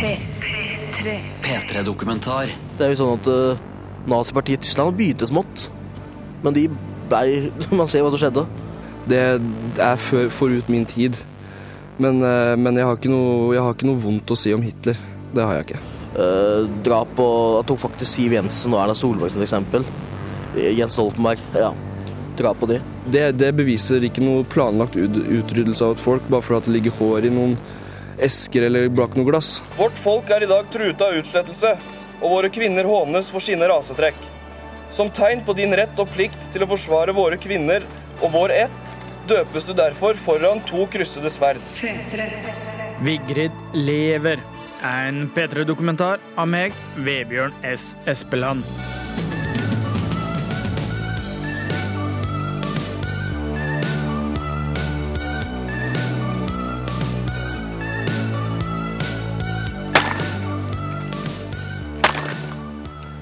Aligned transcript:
P3. 0.00 1.18
P3-dokumentar. 1.44 2.48
Det 2.78 2.86
er 2.86 2.94
jo 2.94 3.00
sånn 3.02 3.18
at 3.18 3.26
uh, 3.28 3.58
nazipartiet 4.08 4.62
i 4.62 4.64
Tyskland 4.64 4.96
begynt 4.96 5.24
smått. 5.28 5.66
Men 6.40 6.56
de 6.56 6.62
bei 7.10 7.50
Man 7.76 7.90
ser 7.90 8.04
hva 8.04 8.12
som 8.14 8.22
skjedde. 8.22 8.46
Det 9.10 9.20
er 9.20 10.00
for, 10.00 10.30
forut 10.32 10.70
min 10.72 10.86
tid. 10.88 11.18
Men, 12.00 12.22
uh, 12.24 12.56
men 12.56 12.80
jeg, 12.80 12.86
har 12.88 13.10
noe, 13.12 13.50
jeg 13.52 13.64
har 13.66 13.76
ikke 13.76 13.90
noe 13.90 14.00
vondt 14.00 14.32
å 14.32 14.38
si 14.40 14.54
om 14.56 14.64
Hitler. 14.64 14.96
Det 15.34 15.44
har 15.44 15.58
jeg 15.58 15.68
ikke. 15.68 15.82
Uh, 16.10 16.64
drap 16.82 17.12
på 17.14 17.26
Jeg 17.58 17.68
tok 17.68 17.82
faktisk 17.84 18.10
Siv 18.16 18.32
Jensen 18.34 18.72
og 18.74 18.80
Erna 18.82 18.96
Solberg 18.96 19.34
som 19.34 19.44
eksempel. 19.44 19.84
Eh, 20.54 20.72
Jens 20.78 20.96
Stoltenberg. 20.96 21.44
Ja. 21.52 21.74
Drap 22.40 22.56
på 22.62 22.70
de. 22.72 22.80
Det, 23.04 23.26
det 23.36 23.52
beviser 23.58 24.08
ikke 24.08 24.24
noe 24.24 24.48
planlagt 24.48 24.96
ut, 24.96 25.20
utryddelse 25.28 25.84
av 25.84 25.98
et 25.98 26.02
folk, 26.02 26.24
bare 26.32 26.46
for 26.46 26.56
at 26.56 26.66
det 26.66 26.78
ligger 26.78 26.96
hår 26.96 27.28
i 27.28 27.34
noen 27.36 27.58
esker 28.26 28.66
eller 28.68 28.88
bak 28.92 29.16
noe 29.18 29.28
glass. 29.28 29.58
Vårt 29.78 29.98
folk 29.98 30.30
er 30.34 30.44
i 30.44 30.50
dag 30.50 30.68
truet 30.72 31.02
av 31.04 31.16
utslettelse, 31.20 31.74
og 32.20 32.36
våre 32.36 32.52
kvinner 32.52 32.88
hånes 32.88 33.30
for 33.32 33.44
sine 33.44 33.68
rasetrekk. 33.70 34.18
Som 34.94 35.10
tegn 35.14 35.44
på 35.46 35.54
din 35.56 35.74
rett 35.78 35.98
og 36.02 36.10
plikt 36.14 36.50
til 36.52 36.64
å 36.64 36.70
forsvare 36.70 37.14
våre 37.16 37.38
kvinner 37.40 37.84
og 38.20 38.32
vår 38.34 38.56
ett, 38.66 38.94
døpes 39.30 39.68
du 39.68 39.74
derfor 39.78 40.18
foran 40.18 40.62
to 40.68 40.86
kryssede 40.90 41.30
sverd. 41.32 41.62
Vigrid 43.00 43.54
lever. 43.76 44.42
En 44.84 45.28
P3-dokumentar 45.34 46.22
av 46.40 46.48
meg, 46.48 46.76
Vebjørn 46.96 47.54
S. 47.68 47.92
Espeland. 48.08 48.64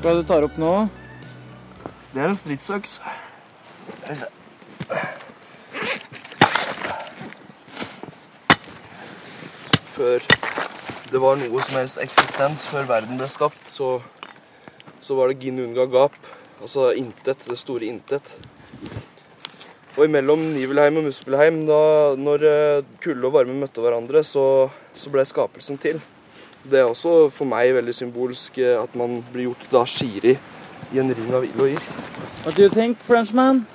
Hva 0.08 0.14
er 0.14 0.22
du 0.22 0.24
tar 0.24 0.44
opp 0.46 0.55
nå? 0.56 0.69
Det 2.14 2.22
er 2.22 2.30
en 2.30 2.36
stridsøks. 2.41 2.94
Før 9.92 10.24
det 11.12 11.20
var 11.20 11.36
noe 11.36 11.60
som 11.60 11.77
helst 11.77 12.00
eksistens, 12.00 12.64
før 12.72 12.88
verden 12.88 13.20
ble 13.20 13.28
skapt, 13.28 13.68
så, 13.68 13.98
så 15.05 15.20
var 15.20 15.28
det 15.28 15.42
Ginunga 15.44 15.84
gap. 15.92 16.16
Altså 16.56 16.94
intet. 16.96 17.44
Det 17.44 17.61
store 17.61 17.92
intet. 17.92 18.33
Og 19.98 20.06
imellom 20.08 20.55
Nivelheim 20.55 21.02
og 21.02 21.11
Muspelheim, 21.11 21.66
da 21.68 21.83
når 22.16 22.48
eh, 22.48 22.86
kulde 23.05 23.28
og 23.28 23.42
varme 23.42 23.61
møtte 23.61 23.84
hverandre, 23.84 24.24
så, 24.24 24.70
så 24.96 25.12
ble 25.12 25.28
skapelsen 25.28 25.84
til. 25.84 26.00
Det 26.70 26.80
er 26.80 26.84
også 26.84 27.30
for 27.33 27.48
meg 27.48 27.72
veldig 27.77 27.94
symbolsk 27.97 28.58
eh, 28.61 28.77
at 28.77 28.94
man 28.98 29.22
blir 29.33 29.48
gjort 29.48 29.69
da 29.72 29.84
skirig 29.88 30.36
i 30.92 31.00
en 31.00 31.14
ring 31.14 31.34
av 31.34 31.44
ild 31.48 31.62
og 31.64 31.72
is. 31.72 31.88
What 32.44 32.56
do 32.56 32.62
you 32.62 32.72
think, 32.72 33.00
Frenchman? 33.02 33.66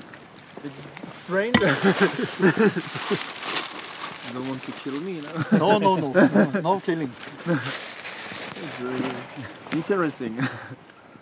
No, 4.34 4.40
no, 5.78 5.80
no, 5.96 5.96
no, 6.10 6.62
no 6.62 6.80
killing. 6.80 7.12
Interesting. 9.78 10.40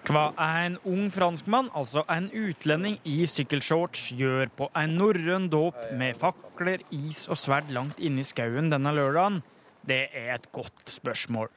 Hva 0.07 0.31
en 0.41 0.77
ung 0.87 1.11
franskmann, 1.13 1.69
altså 1.77 2.01
en 2.09 2.29
utlending 2.33 2.97
i 3.05 3.27
sykkelshorts, 3.29 4.07
gjør 4.17 4.49
på 4.57 4.69
en 4.79 4.95
norrøn 4.97 5.45
dåp 5.51 5.77
med 5.99 6.17
fakler, 6.19 6.81
is 6.89 7.27
og 7.29 7.37
sverd 7.37 7.69
langt 7.75 8.01
inne 8.01 8.23
i 8.23 8.27
skauen 8.27 8.71
denne 8.73 8.93
lørdagen, 8.95 9.41
det 9.87 10.07
er 10.17 10.33
et 10.39 10.47
godt 10.55 10.89
spørsmål. 10.89 11.51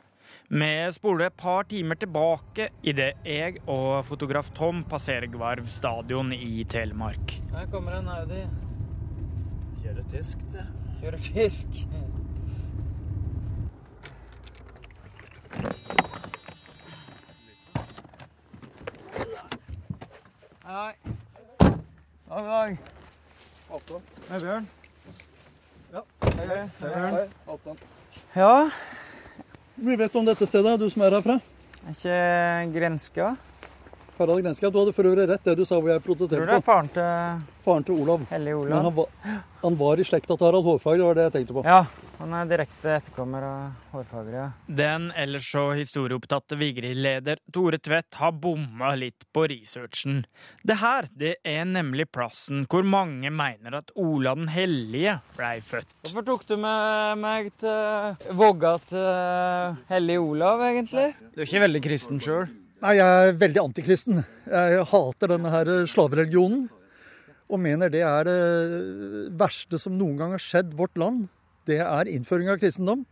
Vi 0.48 0.92
spoler 0.92 1.26
et 1.30 1.36
par 1.36 1.64
timer 1.64 1.96
tilbake 1.96 2.68
idet 2.84 3.14
jeg 3.24 3.62
og 3.64 4.04
fotograf 4.04 4.50
Tom 4.54 4.82
passerer 4.84 5.24
Gvarv 5.32 5.64
stadion 5.72 6.32
i 6.36 6.64
Telemark. 6.68 7.38
Her 7.54 7.66
kommer 7.72 7.96
en 7.96 8.08
Audi. 8.12 8.42
Kjører 9.80 10.04
tysk, 10.12 10.44
det. 10.52 10.66
Kjører 11.00 11.18
tysk. 11.24 11.66
Hei. 20.64 20.92
God 22.28 22.44
dag. 22.52 22.78
Hei, 24.28 24.38
Bjørn. 24.40 24.68
Ja, 28.34 28.70
Hvor 29.74 29.98
vet 29.98 30.12
du 30.12 30.18
om 30.20 30.26
dette 30.28 30.46
stedet, 30.46 30.76
du 30.80 30.86
som 30.92 31.02
er 31.02 31.16
herfra? 31.16 31.38
er 31.84 31.94
ikke 31.96 32.78
Grenska? 32.78 33.32
Harald 34.14 34.44
Grenska, 34.44 34.70
du 34.70 34.78
hadde 34.78 34.92
for 34.94 35.08
øvrig 35.10 35.24
rett 35.28 35.42
det 35.44 35.56
du 35.58 35.64
sa 35.66 35.80
hvor 35.80 35.90
jeg 35.90 36.02
protesterte. 36.04 36.38
Tror 36.38 36.46
protesterte 36.46 36.52
det 36.52 36.60
er 36.60 36.66
faren 36.68 36.90
til 36.94 37.40
Faren 37.66 37.86
til 37.88 37.96
Olav. 38.04 38.22
Hellige 38.30 38.54
Men 38.54 38.68
Olav. 38.70 38.84
han 38.84 38.94
var, 38.94 39.40
han 39.64 39.78
var 39.80 39.98
i 39.98 40.06
slekta 40.06 40.36
til 40.36 40.46
Harald 40.46 40.64
Hårfagre, 40.68 40.98
det 41.00 41.08
var 41.08 41.18
det 41.18 41.24
jeg 41.26 41.34
tenkte 41.38 41.56
på. 41.58 41.64
Ja, 41.66 41.80
han 42.18 42.34
er 42.36 42.48
direkte 42.48 42.92
etterkommer 42.96 43.44
av 43.46 43.88
hårfagre. 43.92 44.44
Den 44.66 45.10
ellers 45.18 45.46
så 45.50 45.64
historieopptatte 45.76 46.56
Vigrid-leder 46.60 47.40
Tore 47.52 47.80
Tvedt 47.82 48.18
har 48.20 48.34
bomma 48.38 48.94
litt 48.98 49.26
på 49.34 49.46
researchen. 49.50 50.22
Det 50.62 50.78
her 50.80 51.08
det 51.12 51.34
er 51.44 51.64
nemlig 51.68 52.06
plassen 52.14 52.64
hvor 52.70 52.86
mange 52.86 53.32
mener 53.34 53.78
at 53.80 53.92
Ola 53.98 54.34
den 54.38 54.50
hellige 54.54 55.18
blei 55.36 55.58
født. 55.64 55.90
Hvorfor 56.06 56.28
tok 56.30 56.46
du 56.52 56.56
med 56.62 57.20
meg 57.24 57.50
til 57.60 58.30
Våga 58.38 58.76
til 58.88 59.80
hellige 59.90 60.22
Olav, 60.22 60.62
egentlig? 60.68 61.10
Du 61.34 61.42
er 61.42 61.48
ikke 61.48 61.66
veldig 61.66 61.84
kristen 61.84 62.22
sjøl? 62.22 62.48
Nei, 62.84 62.96
jeg 62.98 63.28
er 63.28 63.38
veldig 63.40 63.62
antikristen. 63.62 64.24
Jeg 64.50 64.88
hater 64.90 65.30
denne 65.36 65.52
her 65.52 65.70
slavereligionen. 65.88 66.66
Og 67.52 67.60
mener 67.60 67.90
det 67.92 68.00
er 68.04 68.26
det 68.26 68.38
verste 69.38 69.78
som 69.80 69.96
noen 69.98 70.16
gang 70.20 70.32
har 70.34 70.42
skjedd 70.42 70.72
vårt 70.76 70.96
land. 71.00 71.26
Det 71.68 71.80
er 71.82 72.10
innføring 72.12 72.50
av 72.52 72.60
kristendom. 72.62 73.04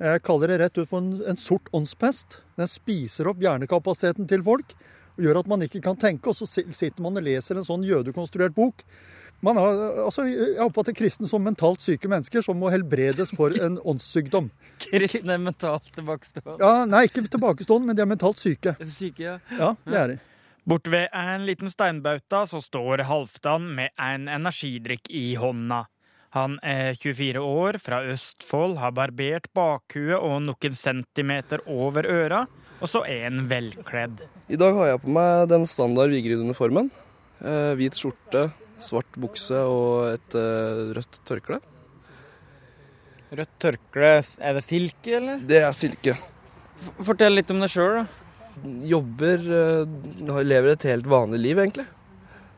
Jeg 0.00 0.22
kaller 0.24 0.52
det 0.52 0.60
rett 0.62 0.78
ut 0.80 0.88
for 0.88 1.02
en, 1.02 1.12
en 1.28 1.40
sort 1.40 1.68
åndspest. 1.76 2.40
Den 2.56 2.68
spiser 2.70 3.28
opp 3.28 3.40
hjernekapasiteten 3.42 4.28
til 4.28 4.44
folk 4.44 4.74
og 5.16 5.24
gjør 5.26 5.40
at 5.42 5.48
man 5.50 5.64
ikke 5.66 5.82
kan 5.84 5.98
tenke. 6.00 6.32
Og 6.32 6.38
så 6.38 6.48
sitter 6.48 7.00
man 7.04 7.18
og 7.20 7.26
leser 7.26 7.60
en 7.60 7.66
sånn 7.66 7.84
jødekonstruert 7.84 8.56
bok. 8.56 8.84
Man 9.44 9.56
har, 9.56 9.78
altså, 10.04 10.26
jeg 10.28 10.58
oppfatter 10.60 10.92
kristne 10.96 11.28
som 11.28 11.40
mentalt 11.44 11.80
syke 11.80 12.08
mennesker 12.12 12.44
som 12.44 12.58
må 12.60 12.68
helbredes 12.72 13.32
for 13.36 13.54
en 13.56 13.78
åndssykdom. 13.92 14.50
Kristne 14.84 15.36
er 15.36 15.40
mentalt 15.40 15.88
tilbakestående. 15.96 16.58
Ja, 16.60 16.84
nei, 16.88 17.06
ikke 17.08 17.24
tilbakestående, 17.24 17.88
men 17.88 17.96
de 17.96 18.04
er 18.04 18.10
mentalt 18.10 18.40
syke. 18.40 18.76
Syke, 18.84 19.24
ja? 19.24 19.38
Ja, 19.56 19.70
det 19.88 20.02
er 20.02 20.12
de. 20.12 20.18
Bort 20.68 20.90
ved 20.92 21.08
en 21.16 21.46
liten 21.48 21.72
steinbauta 21.72 22.44
så 22.46 22.60
står 22.60 23.06
Halvdan 23.08 23.64
med 23.78 23.96
en 23.96 24.28
energidrikk 24.28 25.08
i 25.08 25.32
hånda. 25.40 25.86
Han 26.36 26.60
er 26.62 26.94
24 26.94 27.40
år, 27.42 27.80
fra 27.82 28.04
Østfold, 28.06 28.76
har 28.78 28.92
barbert 28.94 29.48
bakhuet 29.56 30.14
og 30.14 30.36
noen 30.44 30.76
centimeter 30.78 31.64
over 31.66 32.06
øra, 32.06 32.44
og 32.78 32.86
så 32.92 33.02
er 33.02 33.24
han 33.26 33.48
velkledd. 33.50 34.22
I 34.46 34.58
dag 34.60 34.78
har 34.78 34.92
jeg 34.92 35.02
på 35.02 35.14
meg 35.16 35.48
den 35.50 35.66
standard 35.66 36.14
Vigrid-uniformen. 36.14 36.92
Eh, 37.42 37.72
hvit 37.80 37.98
skjorte, 37.98 38.46
svart 38.78 39.18
bukse 39.18 39.58
og 39.58 40.12
et 40.12 40.38
eh, 40.38 40.94
rødt 40.94 41.20
tørkle. 41.26 41.58
Rødt 43.34 43.54
tørkle, 43.62 44.14
er 44.22 44.54
det 44.54 44.66
silke, 44.68 45.18
eller? 45.18 45.42
Det 45.42 45.64
er 45.64 45.74
silke. 45.74 46.14
Fortell 47.02 47.40
litt 47.40 47.50
om 47.50 47.58
deg 47.66 47.74
sjøl, 47.74 48.04
da. 48.04 48.06
Jobber 48.86 49.50
eh, 49.56 50.42
Lever 50.46 50.76
et 50.76 50.92
helt 50.94 51.10
vanlig 51.10 51.42
liv, 51.42 51.58
egentlig. 51.58 51.90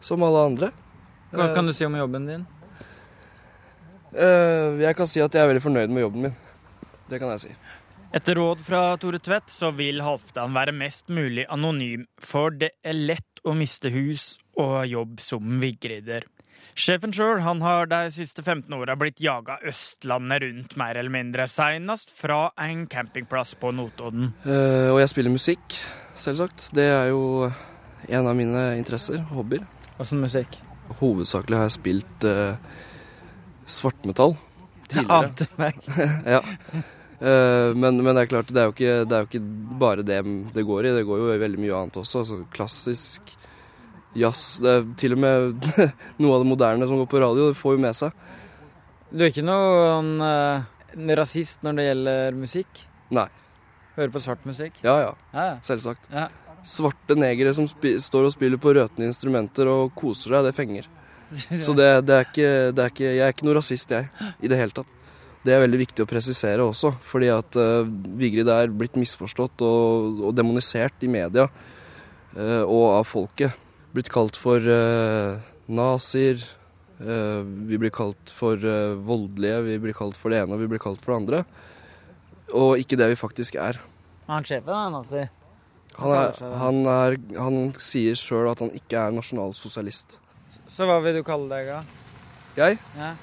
Som 0.04 0.28
alle 0.28 0.48
andre. 0.52 0.74
Hva 1.32 1.54
kan 1.56 1.64
du 1.64 1.72
si 1.72 1.88
om 1.88 1.96
jobben 1.96 2.28
din? 2.28 2.50
Eh, 4.12 4.80
jeg 4.82 4.96
kan 4.98 5.08
si 5.08 5.22
at 5.24 5.34
jeg 5.34 5.42
er 5.42 5.50
veldig 5.52 5.64
fornøyd 5.64 5.92
med 5.92 6.04
jobben 6.04 6.26
min. 6.28 6.36
Det 7.08 7.20
kan 7.20 7.32
jeg 7.34 7.46
si. 7.46 7.54
Etter 8.12 8.36
råd 8.36 8.60
fra 8.60 8.82
Tore 9.00 9.22
Tvedt 9.24 9.48
så 9.48 9.70
vil 9.72 10.02
Halvdan 10.04 10.52
være 10.52 10.74
mest 10.76 11.08
mulig 11.08 11.46
anonym, 11.48 12.04
for 12.20 12.52
det 12.52 12.74
er 12.84 12.98
lett 12.98 13.40
å 13.48 13.54
miste 13.56 13.88
hus 13.94 14.36
og 14.60 14.84
jobb 14.84 15.20
som 15.24 15.56
vigrider. 15.62 16.26
Sjefen 16.78 17.12
sjøl 17.12 17.40
har 17.42 17.88
de 17.90 18.00
siste 18.14 18.44
15 18.44 18.72
åra 18.76 18.94
blitt 18.96 19.20
jaga 19.20 19.58
Østlandet 19.68 20.44
rundt, 20.44 20.76
mer 20.80 20.96
eller 21.00 21.12
mindre, 21.12 21.48
seinest 21.50 22.12
fra 22.14 22.52
en 22.60 22.86
campingplass 22.86 23.56
på 23.60 23.72
Notodden. 23.76 24.30
Uh, 24.44 24.92
og 24.92 25.00
jeg 25.02 25.12
spiller 25.12 25.34
musikk, 25.34 25.76
selvsagt. 26.16 26.70
Det 26.76 26.86
er 26.86 27.10
jo 27.10 27.50
en 28.08 28.28
av 28.28 28.36
mine 28.38 28.72
interesser, 28.78 29.24
hobbyer. 29.32 29.64
Åssen 30.00 30.22
musikk? 30.22 30.60
Hovedsakelig 31.00 31.58
har 31.58 31.68
jeg 31.68 31.76
spilt 31.76 32.24
eh, 32.28 32.72
svartmetall 33.70 34.36
tidligere. 34.88 35.28
Ante 35.28 35.46
meg. 35.58 35.78
ja. 36.34 36.42
Eh, 37.22 37.70
men, 37.78 38.00
men 38.02 38.16
det 38.16 38.24
er 38.24 38.30
klart, 38.32 38.50
det 38.50 38.62
er, 38.62 38.72
ikke, 38.72 38.96
det 39.06 39.16
er 39.16 39.24
jo 39.24 39.30
ikke 39.30 39.78
bare 39.78 40.06
det 40.06 40.18
det 40.56 40.66
går 40.66 40.88
i. 40.88 40.94
Det 40.98 41.06
går 41.06 41.22
jo 41.22 41.38
veldig 41.44 41.62
mye 41.62 41.78
annet 41.78 42.00
også. 42.02 42.24
Altså 42.24 42.40
klassisk 42.54 43.34
jazz. 44.18 44.58
Det 44.62 44.72
er 44.72 44.88
til 45.00 45.16
og 45.16 45.22
med 45.22 45.68
noe 46.22 46.36
av 46.36 46.44
det 46.44 46.50
moderne 46.50 46.88
som 46.88 47.00
går 47.00 47.10
på 47.12 47.22
radio. 47.22 47.50
Det 47.52 47.60
får 47.60 47.78
jo 47.78 47.84
med 47.86 47.98
seg. 47.98 48.28
Du 49.12 49.20
er 49.20 49.30
ikke 49.30 49.44
noen 49.44 50.14
uh, 50.24 50.64
rasist 51.18 51.64
når 51.66 51.78
det 51.78 51.88
gjelder 51.90 52.38
musikk? 52.38 52.84
Nei. 53.12 53.28
Hører 53.98 54.12
på 54.14 54.22
svart 54.24 54.46
musikk? 54.48 54.78
Ja, 54.84 54.94
ja. 55.02 55.12
ja, 55.34 55.44
ja. 55.50 55.56
Selvsagt. 55.66 56.08
Ja. 56.12 56.30
Svarte 56.64 57.16
negere 57.18 57.52
som 57.54 57.66
står 57.68 58.28
og 58.28 58.32
spiller 58.32 58.60
på 58.62 58.72
røtne 58.72 59.08
instrumenter 59.10 59.68
og 59.68 59.92
koser 59.98 60.32
seg, 60.32 60.46
det 60.48 60.54
fenger. 60.56 60.88
Så 61.66 61.74
det, 61.76 61.88
det, 62.08 62.16
er 62.16 62.26
ikke, 62.28 62.50
det, 62.72 62.82
er 62.82 62.92
ikke, 62.92 63.06
Jeg 63.08 63.24
er 63.26 63.34
ikke 63.34 63.46
noe 63.48 63.56
rasist, 63.58 63.94
jeg. 63.94 64.08
I 64.42 64.50
det 64.50 64.58
hele 64.60 64.76
tatt. 64.76 64.98
Det 65.42 65.54
er 65.54 65.62
veldig 65.64 65.80
viktig 65.80 66.04
å 66.04 66.08
presisere 66.08 66.62
også, 66.62 66.92
fordi 67.08 67.28
at 67.34 67.56
uh, 67.58 67.82
Vigrid 68.18 68.46
er 68.52 68.70
blitt 68.70 68.94
misforstått 69.00 69.64
og, 69.66 70.20
og 70.28 70.36
demonisert 70.38 71.02
i 71.02 71.10
media 71.10 71.48
uh, 71.48 72.62
og 72.62 72.84
av 72.92 73.08
folket. 73.10 73.56
Blitt 73.92 74.10
kalt 74.12 74.38
for 74.38 74.62
uh, 74.62 75.42
nazier. 75.66 76.44
Uh, 77.02 77.42
vi 77.66 77.80
blir 77.82 77.90
kalt 77.90 78.30
for 78.30 78.54
voldelige, 79.02 79.64
vi 79.66 79.80
blir 79.82 79.98
kalt 79.98 80.14
for 80.20 80.30
det 80.30 80.44
ene 80.44 80.54
og 80.54 80.62
vi 80.62 80.70
blir 80.70 80.82
kalt 80.82 81.02
for 81.02 81.16
det 81.16 81.20
andre. 81.24 81.44
Og 82.54 82.78
ikke 82.78 83.00
det 83.00 83.10
vi 83.10 83.18
faktisk 83.18 83.58
er. 83.58 83.80
Han 84.30 84.46
sjefen 84.46 84.76
er 84.76 84.92
nazi? 84.94 85.26
Han, 85.98 86.12
er, 86.16 86.38
han, 86.56 86.78
er, 86.88 87.16
han 87.36 87.56
sier 87.82 88.16
sjøl 88.16 88.46
at 88.52 88.62
han 88.62 88.70
ikke 88.76 89.00
er 89.00 89.16
nasjonalsosialist. 89.16 90.20
Så 90.66 90.86
hva 90.88 90.98
vil 91.04 91.18
du 91.18 91.22
kalle 91.26 91.48
deg, 91.48 91.70
da? 91.70 91.82
Jeg? 92.56 92.78
Ja. 92.98 93.14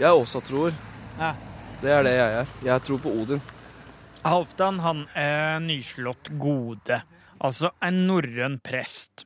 Jeg 0.00 0.08
er 0.08 0.42
tror 0.44 0.72
Ja. 1.18 1.34
Det 1.80 1.90
er 1.90 2.02
det 2.04 2.12
jeg 2.12 2.36
er. 2.42 2.46
Jeg 2.64 2.82
tror 2.84 2.98
på 3.00 3.12
Odin. 3.22 3.40
Halvdan 4.20 4.78
han 4.84 5.06
er 5.16 5.60
nyslått 5.64 6.28
gode, 6.38 7.00
altså 7.40 7.70
en 7.80 8.06
norrøn 8.06 8.58
prest. 8.60 9.24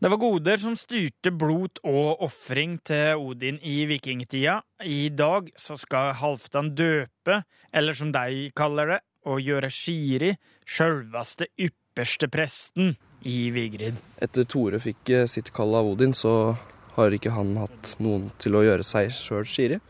Det 0.00 0.08
var 0.08 0.20
goder 0.22 0.60
som 0.62 0.76
styrte 0.78 1.32
blot 1.34 1.80
og 1.84 2.22
ofring 2.22 2.78
til 2.86 3.18
Odin 3.18 3.58
i 3.66 3.84
vikingtida. 3.90 4.60
I 4.86 5.10
dag 5.10 5.50
så 5.58 5.76
skal 5.76 6.14
Halvdan 6.14 6.70
døpe, 6.78 7.42
eller 7.74 7.98
som 7.98 8.12
de 8.14 8.46
kaller 8.56 8.94
det, 8.94 9.00
å 9.26 9.36
gjøre 9.42 9.68
skiri, 9.68 10.30
sjølveste 10.64 11.50
ypperste 11.60 12.30
presten 12.32 12.94
i 13.22 13.50
Vigrid. 13.50 13.98
Etter 14.20 14.46
Tore 14.48 14.80
fikk 14.82 15.12
eh, 15.12 15.26
sitt 15.28 15.52
kall 15.54 15.74
av 15.76 15.88
Odin, 15.92 16.14
så 16.16 16.56
har 16.96 17.14
ikke 17.14 17.34
han 17.34 17.54
hatt 17.60 17.94
noen 18.02 18.30
til 18.40 18.56
å 18.56 18.64
gjøre 18.64 18.86
seg 18.86 19.12
sjøl 19.14 19.46
skiri. 19.48 19.80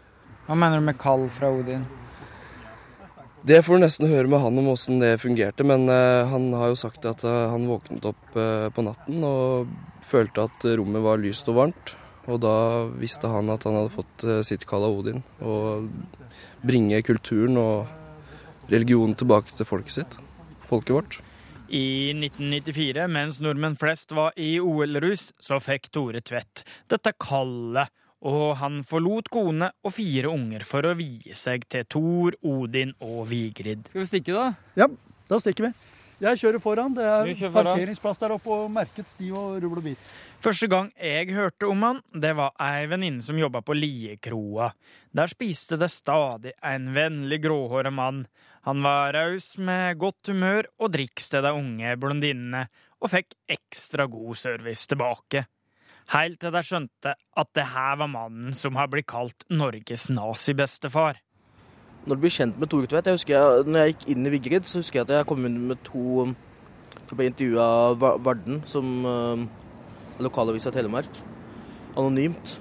Hva 0.47 0.56
mener 0.59 0.81
du 0.81 0.87
med 0.88 0.99
kall 1.00 1.29
fra 1.32 1.50
Odin? 1.55 1.87
Det 3.47 3.62
får 3.65 3.79
du 3.79 3.85
nesten 3.87 4.11
høre 4.11 4.29
med 4.29 4.43
han 4.43 4.59
om 4.61 4.69
åssen 4.75 5.00
det 5.00 5.15
fungerte, 5.23 5.65
men 5.65 5.87
uh, 5.88 6.29
han 6.29 6.50
har 6.53 6.73
jo 6.73 6.77
sagt 6.77 7.06
at 7.09 7.23
uh, 7.25 7.49
han 7.55 7.65
våknet 7.71 8.05
opp 8.11 8.35
på 8.35 8.85
natten 8.85 9.25
og 9.25 9.71
følte 10.05 10.44
at 10.44 10.67
rommet 10.76 11.05
var 11.06 11.23
lyst 11.23 11.49
og 11.49 11.56
varmt. 11.62 11.94
Og 12.31 12.37
da 12.44 12.85
visste 13.00 13.31
han 13.33 13.49
at 13.50 13.65
han 13.65 13.79
hadde 13.79 13.94
fått 13.94 14.25
sitt 14.47 14.67
kall 14.69 14.85
av 14.87 14.99
Odin. 15.00 15.25
Å 15.41 15.81
bringe 16.62 17.00
kulturen 17.03 17.56
og 17.59 18.71
religionen 18.71 19.17
tilbake 19.19 19.56
til 19.56 19.67
folket 19.67 19.97
sitt. 19.97 20.19
Folket 20.69 20.94
vårt. 20.94 21.19
I 21.70 22.11
1994, 22.17 23.06
mens 23.06 23.38
nordmenn 23.38 23.76
flest 23.78 24.11
var 24.17 24.34
i 24.34 24.56
OL-rus, 24.58 25.28
så 25.38 25.61
fikk 25.62 25.87
Tore 25.94 26.19
Tvedt 26.26 26.64
dette 26.90 27.12
kallet 27.14 27.93
og 28.20 28.56
han 28.61 28.82
forlot 28.84 29.31
kone 29.32 29.70
og 29.87 29.94
fire 29.96 30.28
unger 30.28 30.67
for 30.69 30.84
å 30.84 30.96
vie 30.99 31.37
seg 31.37 31.64
til 31.72 31.87
Thor, 31.88 32.37
Odin 32.44 32.93
og 33.00 33.22
Vigrid. 33.31 33.87
Skal 33.88 34.02
vi 34.02 34.08
stikke, 34.11 34.34
da? 34.37 34.50
Ja, 34.76 34.90
da 35.31 35.40
stikker 35.40 35.70
vi. 35.70 35.72
Jeg 36.20 36.37
kjører 36.43 36.61
foran. 36.61 36.93
Det 36.93 37.05
er 37.06 37.52
parkeringsplass 37.55 38.19
der 38.20 38.34
oppe 38.34 38.52
og 38.52 38.66
merket 38.75 39.08
sti 39.08 39.31
og 39.32 39.55
rubbel 39.62 39.81
og 39.81 39.87
bit. 39.87 40.11
Første 40.44 40.69
gang 40.69 40.90
jeg 41.00 41.32
hørte 41.32 41.69
om 41.69 41.81
han, 41.87 42.02
det 42.12 42.34
var 42.37 42.52
ei 42.61 42.84
venninne 42.90 43.25
som 43.25 43.40
jobba 43.40 43.62
på 43.64 43.76
Liekroa. 43.76 44.69
Der 45.16 45.32
spiste 45.32 45.81
det 45.81 45.88
stadig 45.94 46.52
en 46.61 46.90
vennlig 46.96 47.40
gråhåra 47.46 47.93
mann. 47.93 48.26
Han 48.69 48.83
var 48.85 49.15
raus 49.17 49.55
med 49.57 49.97
godt 50.01 50.29
humør 50.29 50.67
og 50.77 50.93
driks 50.93 51.31
til 51.33 51.45
de 51.47 51.53
unge 51.57 51.95
blondinene, 51.97 52.67
og 53.01 53.09
fikk 53.09 53.33
ekstra 53.49 54.05
god 54.11 54.37
service 54.37 54.85
tilbake. 54.91 55.47
Helt 56.12 56.41
til 56.43 56.53
de 56.53 56.61
skjønte 56.67 57.15
at 57.17 57.51
det 57.57 57.65
her 57.73 57.97
var 58.03 58.11
mannen 58.12 58.53
som 58.57 58.77
har 58.77 58.91
blitt 58.93 59.09
kalt 59.09 59.47
Norges 59.49 60.09
nazibestefar. 60.12 61.23
Når 62.05 62.17
du 62.17 62.23
blir 62.25 62.33
kjent 62.35 62.61
med 62.61 62.69
Tore 62.73 62.89
Tvedt 62.89 63.09
jeg 63.09 63.17
husker 63.17 63.37
jeg, 63.37 63.65
når 63.69 63.81
jeg 63.81 63.95
gikk 63.95 64.07
inn 64.12 64.29
i 64.29 64.33
Vigrid, 64.35 64.69
så 64.69 64.81
husker 64.81 65.01
jeg 65.01 65.09
at 65.09 65.17
jeg 65.19 65.29
kom 65.31 65.45
inn 65.49 65.59
med 65.71 65.81
to 65.87 66.27
som 67.11 67.19
ble 67.19 67.29
intervjua 67.31 67.67
av 67.91 68.05
Varden, 68.25 68.61
som 68.69 69.05
er 69.09 70.25
lokalavisa 70.25 70.73
Telemark. 70.75 71.11
Anonymt. 71.97 72.59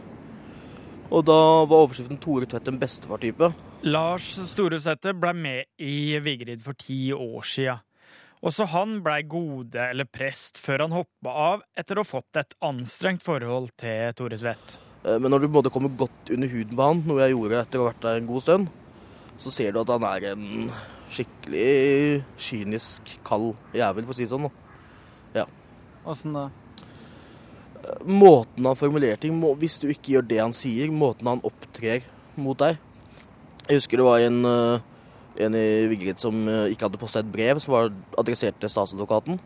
Og 1.10 1.25
da 1.25 1.40
var 1.66 1.84
overskriften 1.84 2.19
'Tore 2.22 2.46
Tvedt 2.46 2.68
en 2.72 2.80
bestefar-type'. 2.80 3.54
Lars 3.87 4.33
Storesæter 4.49 5.13
ble 5.15 5.31
med 5.39 5.67
i 5.79 6.17
Vigrid 6.19 6.59
for 6.59 6.75
ti 6.75 7.13
år 7.15 7.45
sia. 7.47 7.77
Også 8.43 8.65
han 8.73 8.97
blei 9.03 9.21
gode 9.23 9.79
eller 9.79 10.07
prest 10.07 10.59
før 10.59 10.83
han 10.83 10.95
hoppa 10.97 11.31
av 11.31 11.63
etter 11.79 11.95
å 11.95 12.03
ha 12.03 12.09
fått 12.09 12.39
et 12.41 12.57
anstrengt 12.59 13.23
forhold 13.23 13.71
til 13.79 14.11
Tore 14.19 14.35
Tvedt. 14.39 14.73
Eh, 15.05 15.15
men 15.15 15.31
når 15.31 15.45
du 15.45 15.47
både 15.55 15.71
kommer 15.71 15.95
godt 15.95 16.31
under 16.35 16.51
huden 16.51 16.75
på 16.75 16.87
han, 16.89 17.03
noe 17.07 17.21
jeg 17.23 17.37
gjorde 17.37 17.61
etter 17.61 17.79
å 17.79 17.85
ha 17.85 17.93
vært 17.93 18.03
der 18.03 18.19
en 18.19 18.27
god 18.27 18.43
stund, 18.43 18.67
så 19.39 19.55
ser 19.55 19.71
du 19.71 19.79
at 19.79 19.93
han 19.95 20.07
er 20.09 20.27
en 20.33 20.43
skikkelig 21.15 22.25
kynisk, 22.35 23.15
kald 23.27 23.53
jævel, 23.71 24.03
for 24.03 24.11
å 24.11 24.19
si 24.19 24.27
det 24.27 24.33
sånn. 24.33 24.49
Ja. 25.39 25.47
Åssen 26.03 26.35
da? 26.35 26.49
Eh, 27.79 28.03
måten 28.11 28.67
han 28.67 28.75
formulerer 28.75 29.23
ting 29.23 29.39
Hvis 29.63 29.79
du 29.79 29.87
ikke 29.87 30.17
gjør 30.17 30.29
det 30.35 30.43
han 30.43 30.55
sier, 30.55 30.91
måten 30.91 31.31
han 31.31 31.47
opptrer 31.47 32.03
mot 32.35 32.59
deg 32.59 32.79
Jeg 33.69 33.77
husker 33.77 34.01
det 34.01 34.06
var 34.07 34.24
en 34.25 34.42
uh, 34.50 34.81
en 35.39 35.56
i 35.56 35.88
Vigrid 35.88 36.19
som 36.19 36.36
eh, 36.50 36.74
ikke 36.74 36.88
hadde 36.88 37.00
postet 37.00 37.24
et 37.24 37.31
brev 37.31 37.62
som 37.63 37.75
var 37.75 37.89
adressert 38.19 38.57
til 38.60 38.71
statsadvokaten. 38.71 39.39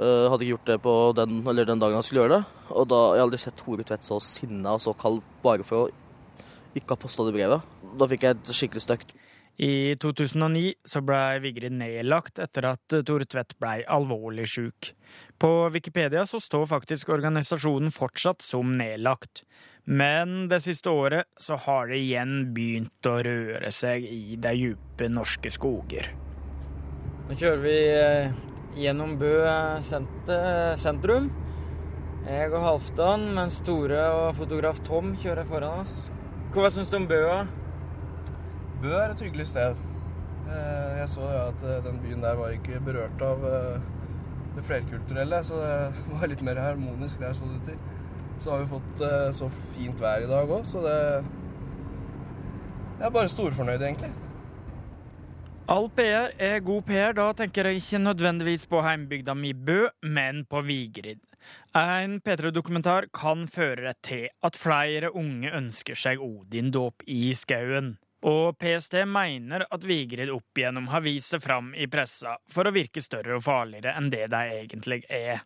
Uh, 0.00 0.30
hadde 0.32 0.46
ikke 0.46 0.54
gjort 0.54 0.70
det 0.70 0.76
på 0.80 0.92
den, 1.18 1.40
den, 1.44 1.80
dagen 1.82 1.98
han 1.98 2.04
skulle 2.06 2.24
gjøre 2.24 2.38
det. 2.38 2.68
Og 2.72 2.86
da, 2.88 3.00
Jeg 3.14 3.24
aldri 3.26 3.40
sett 3.42 3.58
Tore 3.60 3.84
Tvedt 3.84 4.06
så 4.06 4.16
sinna 4.24 4.78
og 4.78 4.80
så 4.80 4.94
kald 4.96 5.20
bare 5.44 5.66
for 5.66 5.84
å 5.84 6.78
ikke 6.78 6.94
ha 6.94 7.02
posta 7.02 7.26
det 7.26 7.34
brevet. 7.36 7.66
Da 8.00 8.08
fikk 8.08 8.24
jeg 8.24 8.38
et 8.38 8.54
skikkelig 8.56 8.84
støkt. 8.86 9.12
I 9.60 9.92
2009 10.00 10.70
så 10.88 11.02
ble 11.04 11.20
Vigrid 11.44 11.74
nedlagt 11.76 12.40
etter 12.40 12.70
at 12.70 12.96
Tore 13.04 13.28
Tvedt 13.28 13.58
ble 13.60 13.82
alvorlig 13.84 14.48
sjuk. 14.48 14.94
På 15.36 15.68
Wikipedia 15.74 16.24
så 16.24 16.40
står 16.40 16.64
faktisk 16.70 17.12
organisasjonen 17.12 17.92
fortsatt 17.92 18.40
som 18.40 18.72
nedlagt. 18.80 19.44
Men 19.90 20.46
det 20.48 20.60
siste 20.62 20.90
året 20.94 21.26
så 21.40 21.56
har 21.58 21.88
det 21.90 21.98
igjen 21.98 22.52
begynt 22.54 23.06
å 23.10 23.16
røre 23.26 23.72
seg 23.74 24.04
i 24.06 24.36
de 24.38 24.52
dype 25.00 25.08
norske 25.10 25.50
skoger. 25.50 26.12
Nå 27.26 27.34
kjører 27.38 27.60
vi 27.64 27.76
eh, 27.96 28.32
gjennom 28.78 29.16
Bø 29.18 29.32
sentrum. 29.82 31.30
Jeg 32.26 32.52
og 32.52 32.66
Halvdan, 32.66 33.30
mens 33.34 33.60
Tore 33.64 34.02
og 34.14 34.34
fotograf 34.38 34.82
Tom 34.86 35.14
kjører 35.18 35.48
foran 35.48 35.82
oss. 35.82 36.10
Hva 36.54 36.70
syns 36.70 36.92
du 36.92 36.98
om 37.00 37.08
Bø? 37.10 37.22
Bø 38.82 38.92
er 38.94 39.14
et 39.14 39.22
hyggelig 39.24 39.48
sted. 39.50 39.78
Eh, 40.50 40.98
jeg 41.00 41.08
så 41.16 41.30
at 41.48 41.64
eh, 41.64 41.80
den 41.86 42.02
byen 42.04 42.22
der 42.22 42.38
var 42.38 42.54
ikke 42.54 42.82
berørt 42.84 43.24
av 43.24 43.42
det 44.54 44.66
flerkulturelle, 44.66 45.42
så 45.46 45.62
det 45.64 45.80
var 46.14 46.30
litt 46.30 46.46
mer 46.46 46.62
harmonisk 46.62 47.24
der, 47.24 47.34
så 47.34 47.48
det 47.56 47.72
til. 47.72 47.82
Så 48.40 48.50
har 48.50 48.62
vi 48.62 48.70
fått 48.70 49.04
uh, 49.04 49.28
så 49.36 49.50
fint 49.74 50.00
vær 50.00 50.24
i 50.24 50.28
dag 50.30 50.48
òg, 50.48 50.64
så 50.64 50.80
det 50.84 50.96
Jeg 53.00 53.06
er 53.08 53.14
bare 53.14 53.32
storfornøyd, 53.32 53.80
egentlig. 53.80 54.10
All 55.70 55.86
PR 55.94 56.32
er 56.42 56.60
god 56.66 56.82
PR. 56.88 57.12
Da 57.16 57.28
tenker 57.36 57.68
jeg 57.68 57.80
ikke 57.80 58.00
nødvendigvis 58.02 58.66
på 58.68 58.80
heimbygda 58.82 59.36
mi 59.38 59.52
Bø, 59.54 59.86
men 60.02 60.42
på 60.50 60.64
Vigrid. 60.66 61.20
En 61.76 62.18
P3-dokumentar 62.20 63.06
kan 63.14 63.46
føre 63.48 63.94
til 64.02 64.26
at 64.42 64.58
flere 64.58 65.12
unge 65.14 65.52
ønsker 65.54 65.94
seg 65.94 66.20
Odin-dåp 66.20 67.06
i 67.06 67.30
skauen. 67.38 67.94
Og 68.26 68.58
PST 68.60 68.98
mener 69.08 69.64
at 69.70 69.86
Vigrid 69.86 70.32
opp 70.34 70.58
igjennom 70.58 70.90
har 70.92 71.04
vist 71.06 71.30
seg 71.32 71.44
fram 71.44 71.70
i 71.72 71.86
pressa 71.88 72.34
for 72.52 72.68
å 72.68 72.74
virke 72.74 73.00
større 73.04 73.38
og 73.38 73.46
farligere 73.46 73.94
enn 73.96 74.10
det 74.12 74.26
de 74.32 74.42
egentlig 74.58 75.04
er. 75.06 75.44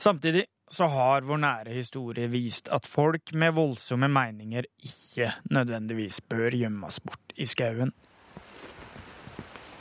Samtidig 0.00 0.48
så 0.70 0.86
har 0.86 1.26
vår 1.26 1.40
nære 1.42 1.74
historie 1.74 2.28
vist 2.30 2.68
at 2.72 2.86
folk 2.86 3.32
med 3.34 3.56
voldsomme 3.56 4.08
meninger 4.08 4.68
ikke 4.86 5.32
nødvendigvis 5.50 6.20
bør 6.30 6.54
gjemmes 6.54 7.00
bort 7.00 7.34
i 7.36 7.46
skauen. 7.50 7.90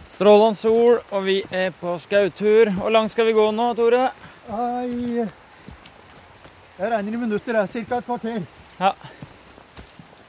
Strålende 0.10 0.58
sol, 0.58 0.98
og 1.12 1.26
vi 1.26 1.38
er 1.52 1.70
på 1.78 1.94
skautur. 2.02 2.72
Hvor 2.80 2.90
langt 2.90 3.14
skal 3.14 3.30
vi 3.30 3.36
gå 3.38 3.46
nå, 3.54 3.68
Tore? 3.78 4.10
Ai, 4.50 5.22
jeg 6.80 6.92
regner 6.92 7.14
i 7.14 7.22
minutter. 7.22 7.54
Det 7.54 7.62
er 7.62 7.86
ca. 7.86 7.98
et 8.02 8.06
kvarter. 8.06 8.42
Ja. 8.80 8.92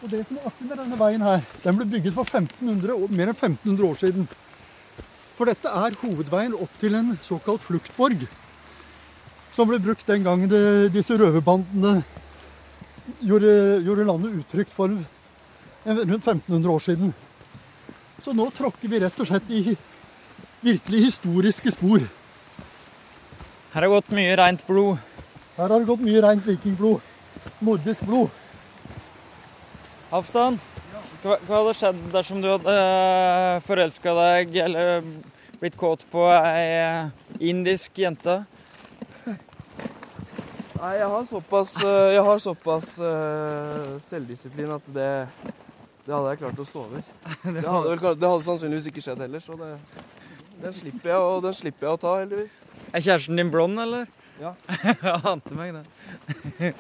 Og 0.03 0.11
det 0.13 0.27
som 0.27 0.37
er 0.37 0.47
artig 0.51 0.69
med 0.69 0.77
denne 0.77 1.01
veien 1.01 1.25
her, 1.25 1.41
den 1.65 1.81
ble 1.81 1.89
bygget 1.89 2.15
for 2.15 2.29
1500, 2.29 3.09
mer 3.09 3.33
enn 3.33 3.37
1500 3.37 3.89
år 3.89 3.99
siden. 4.05 4.29
For 5.37 5.49
dette 5.49 5.73
er 5.73 5.97
hovedveien 6.05 6.55
opp 6.55 6.79
til 6.81 6.95
en 7.01 7.15
såkalt 7.25 7.65
fluktborg 7.65 8.29
som 9.55 9.69
ble 9.69 9.81
brukt 9.83 10.07
den 10.07 10.25
gangen 10.25 10.51
disse 10.95 11.17
røverbandene 11.19 12.01
gjorde, 13.21 13.53
gjorde, 13.85 14.07
landet 14.07 14.39
utrygt 14.41 14.73
for 14.75 14.89
rundt 14.91 16.27
1500 16.27 16.71
år 16.71 16.85
siden. 16.85 17.15
Så 18.23 18.35
nå 18.37 18.51
tråkker 18.55 18.89
vi 18.89 19.01
rett 19.01 19.21
og 19.21 19.29
slett 19.29 19.49
i 19.51 19.77
virkelig 20.61 21.07
historiske 21.07 21.73
spor. 21.73 22.05
Her 23.73 23.87
har 23.87 23.93
gått 23.93 24.13
mye 24.15 24.37
rent 24.39 24.67
blod. 24.67 24.99
Her 25.57 25.69
har 25.69 25.79
det 25.79 25.89
gått 25.89 26.05
mye 26.05 26.23
rent 26.25 26.47
vikingblod. 26.47 27.01
Nordisk 27.65 28.05
blod. 28.05 28.29
Aftan, 30.11 30.59
hva, 31.23 31.37
hadde 31.47 31.75
skjedd 31.79 32.01
dersom 32.13 32.41
du 32.43 32.49
hadde 32.51 32.75
uh, 32.75 33.61
forelska 33.63 34.15
deg 34.17 34.57
eller 34.65 35.05
blitt 35.61 35.77
kåt 35.79 36.03
på 36.11 36.25
ei 36.35 36.65
uh, 36.83 37.13
indisk 37.39 38.01
jente? 38.03 38.41
Nei, 40.81 40.95
jeg 40.97 41.09
har 41.13 41.25
såpass, 41.29 41.75
uh, 41.85 42.09
jeg 42.15 42.23
har 42.25 42.39
såpass 42.41 42.87
selvdisiplin 44.09 44.71
at 44.73 44.87
det, 44.95 45.09
det 46.07 46.15
hadde 46.15 46.31
jeg 46.31 46.41
klart 46.41 46.63
å 46.63 46.65
stå 46.65 46.85
over. 46.87 47.03
Det 47.59 47.67
hadde, 47.67 47.91
vel, 47.91 48.17
det 48.17 48.31
hadde 48.31 48.47
sannsynligvis 48.47 48.89
ikke 48.89 49.05
skjedd 49.05 49.21
heller, 49.21 49.45
så 49.45 49.59
det, 49.61 49.75
den 50.63 50.75
slipper 50.77 51.13
jeg, 51.13 51.27
og 51.27 51.45
den 51.45 51.59
slipper 51.59 51.87
jeg 51.87 51.99
å 51.99 52.01
ta, 52.01 52.15
heldigvis. 52.23 52.57
Er 52.95 53.05
kjæresten 53.05 53.43
din 53.43 53.53
blond, 53.53 53.81
eller? 53.85 54.09
Ja. 54.41 54.55
jeg 54.89 55.21
ante 55.35 55.59
meg 55.59 55.77
det. 55.77 56.73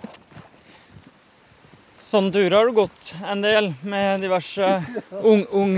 Sånne 2.10 2.32
turer 2.34 2.56
har 2.56 2.66
du 2.66 2.74
gått 2.80 3.12
en 3.20 3.44
del 3.44 3.70
med 3.86 4.24
diverse 4.24 4.72
unge 5.20 5.46
ung 5.52 5.76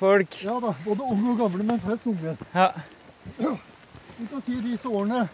folk. 0.00 0.40
Ja 0.42 0.56
da, 0.64 0.72
både 0.82 1.12
unge 1.12 1.30
og 1.36 1.44
gamle, 1.44 1.68
men 1.68 1.84
flest 1.84 2.08
unge. 2.10 2.34
Ja. 2.56 2.72
Vi 4.16 4.26
kan 4.32 4.42
si 4.42 4.56
disse 4.64 4.88
årene 4.88 5.28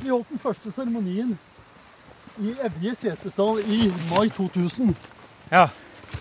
Vi 0.00 0.10
holdt 0.10 0.30
den 0.32 0.42
første 0.42 0.72
seremonien 0.74 1.34
i 2.42 2.54
Evje 2.66 2.94
Setesdal 2.98 3.60
i 3.62 3.86
mai 4.10 4.26
2000. 4.34 4.90
Ja. 5.52 5.68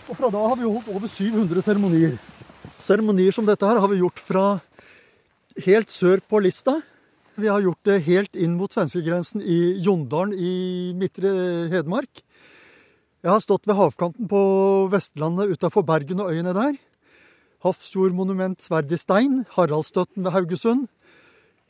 Og 0.10 0.18
fra 0.18 0.30
da 0.34 0.42
har 0.46 0.60
vi 0.60 0.68
holdt 0.68 0.92
over 0.94 1.10
700 1.10 1.66
seremonier. 1.66 2.18
Seremonier 2.84 3.34
som 3.34 3.48
dette 3.48 3.66
her 3.66 3.82
har 3.82 3.90
vi 3.90 4.02
gjort 4.02 4.22
fra 4.22 4.46
helt 5.66 5.94
sør 5.94 6.22
på 6.30 6.42
Lista. 6.44 6.80
Vi 7.34 7.50
har 7.50 7.64
gjort 7.66 7.82
det 7.90 8.04
helt 8.06 8.38
inn 8.38 8.54
mot 8.60 8.74
svenskegrensen 8.74 9.42
i 9.42 9.80
Jondalen 9.82 10.36
i 10.38 10.94
Midtre 10.98 11.32
Hedmark. 11.74 12.22
Jeg 13.24 13.32
har 13.32 13.42
stått 13.42 13.66
ved 13.66 13.80
havkanten 13.80 14.28
på 14.30 14.42
Vestlandet 14.92 15.56
utafor 15.56 15.86
Bergen 15.88 16.22
og 16.22 16.34
øyene 16.34 16.54
der. 16.54 16.76
Hafrsfjordmonument 17.64 18.62
Sverd 18.62 18.92
i 18.92 19.00
stein, 19.00 19.46
Haraldsstøtten 19.56 20.26
ved 20.26 20.36
Haugesund. 20.36 20.90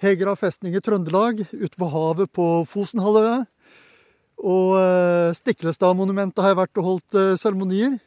Hegra 0.01 0.35
festning 0.35 0.75
i 0.75 0.81
Trøndelag, 0.81 1.45
ute 1.51 1.77
på 1.77 1.89
havet 1.91 2.31
på 2.33 2.47
Fosenhalvøya. 2.67 3.43
Og 4.43 4.73
eh, 4.79 5.35
Stiklestadmonumentet 5.37 6.41
har 6.43 6.51
jeg 6.51 6.59
vært 6.59 6.81
og 6.81 6.87
holdt 6.89 7.19
eh, 7.19 7.35
seremonier. 7.39 7.99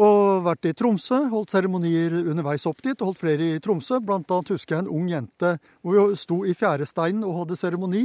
Og 0.00 0.44
vært 0.46 0.68
i 0.70 0.72
Tromsø, 0.76 1.26
holdt 1.32 1.52
seremonier 1.52 2.14
underveis 2.22 2.64
opp 2.68 2.80
dit, 2.84 2.94
og 3.00 3.10
holdt 3.10 3.20
flere 3.20 3.48
i 3.56 3.60
Tromsø. 3.60 3.98
Blant 4.04 4.30
annet 4.32 4.52
husker 4.54 4.76
jeg 4.76 4.84
en 4.86 4.92
ung 4.92 5.08
jente 5.10 5.56
hvor 5.82 5.96
vi 6.12 6.20
sto 6.20 6.40
i 6.46 6.54
fjæresteinen 6.56 7.26
og 7.26 7.42
hadde 7.42 7.58
seremoni 7.60 8.04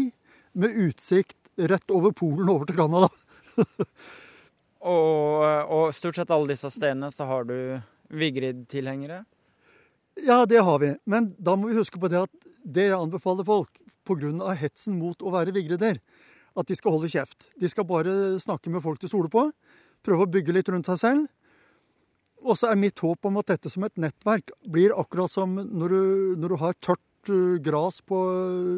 med 0.59 0.75
utsikt 0.87 1.37
rett 1.55 1.93
over 1.93 2.11
Polen 2.15 2.49
over 2.51 2.67
til 2.67 2.79
Canada. 2.79 3.11
og, 4.95 5.45
og, 5.69 5.85
stort 5.95 6.19
sett 6.19 6.33
alle 6.35 6.51
disse 6.51 6.71
stedene 6.73 7.11
så 7.13 7.29
har 7.29 7.47
du 7.47 7.55
Vigrid-tilhengere? 8.15 9.21
Ja, 10.25 10.43
det 10.49 10.63
har 10.63 10.81
vi. 10.83 10.91
Men 11.05 11.33
da 11.37 11.55
må 11.55 11.69
vi 11.69 11.79
huske 11.79 11.99
på 11.99 12.11
det 12.11 12.25
at 12.25 12.51
det 12.65 12.89
jeg 12.89 12.97
anbefaler 12.97 13.45
folk 13.45 13.81
pga. 14.05 14.53
hetsen 14.57 14.97
mot 14.99 15.21
å 15.21 15.31
være 15.33 15.53
vigrider, 15.53 16.01
at 16.55 16.67
de 16.67 16.75
skal 16.75 16.95
holde 16.95 17.09
kjeft. 17.11 17.49
De 17.59 17.69
skal 17.69 17.85
bare 17.85 18.39
snakke 18.39 18.69
med 18.69 18.81
folk 18.81 18.99
de 18.99 19.07
stoler 19.07 19.29
på. 19.29 19.49
Prøve 20.05 20.25
å 20.25 20.31
bygge 20.31 20.53
litt 20.53 20.69
rundt 20.69 20.87
seg 20.87 20.99
selv. 21.01 21.25
Og 22.45 22.57
så 22.57 22.69
er 22.69 22.79
mitt 22.79 22.99
håp 23.01 23.25
om 23.25 23.39
at 23.41 23.49
dette 23.49 23.71
som 23.73 23.83
et 23.87 23.97
nettverk 23.97 24.53
blir 24.69 24.93
akkurat 24.93 25.31
som 25.31 25.55
når 25.55 25.89
du, 25.89 26.03
når 26.37 26.53
du 26.53 26.57
har 26.61 26.77
tørt 26.77 27.31
uh, 27.31 27.57
gras 27.57 27.99
uh, 28.11 28.77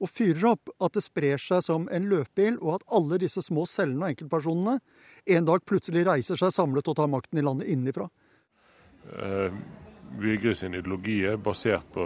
og 0.00 0.10
fyrer 0.10 0.54
opp. 0.54 0.72
At 0.80 0.96
det 0.96 1.04
sprer 1.04 1.40
seg 1.40 1.62
som 1.66 1.88
en 1.92 2.08
løpeil, 2.08 2.56
og 2.62 2.78
at 2.78 2.86
alle 2.96 3.20
disse 3.20 3.44
små 3.44 3.66
cellene 3.68 4.06
og 4.06 4.14
enkeltpersonene 4.14 4.78
en 5.36 5.48
dag 5.48 5.64
plutselig 5.68 6.06
reiser 6.08 6.40
seg 6.40 6.52
samlet 6.52 6.88
og 6.88 6.96
tar 6.96 7.12
makten 7.12 7.40
i 7.40 7.44
landet 7.44 7.70
innenfra. 7.72 8.08
Uh, 9.04 9.52
Vigre 10.20 10.54
sin 10.56 10.74
ideologi 10.76 11.24
er 11.26 11.40
basert 11.42 11.86
på 11.92 12.04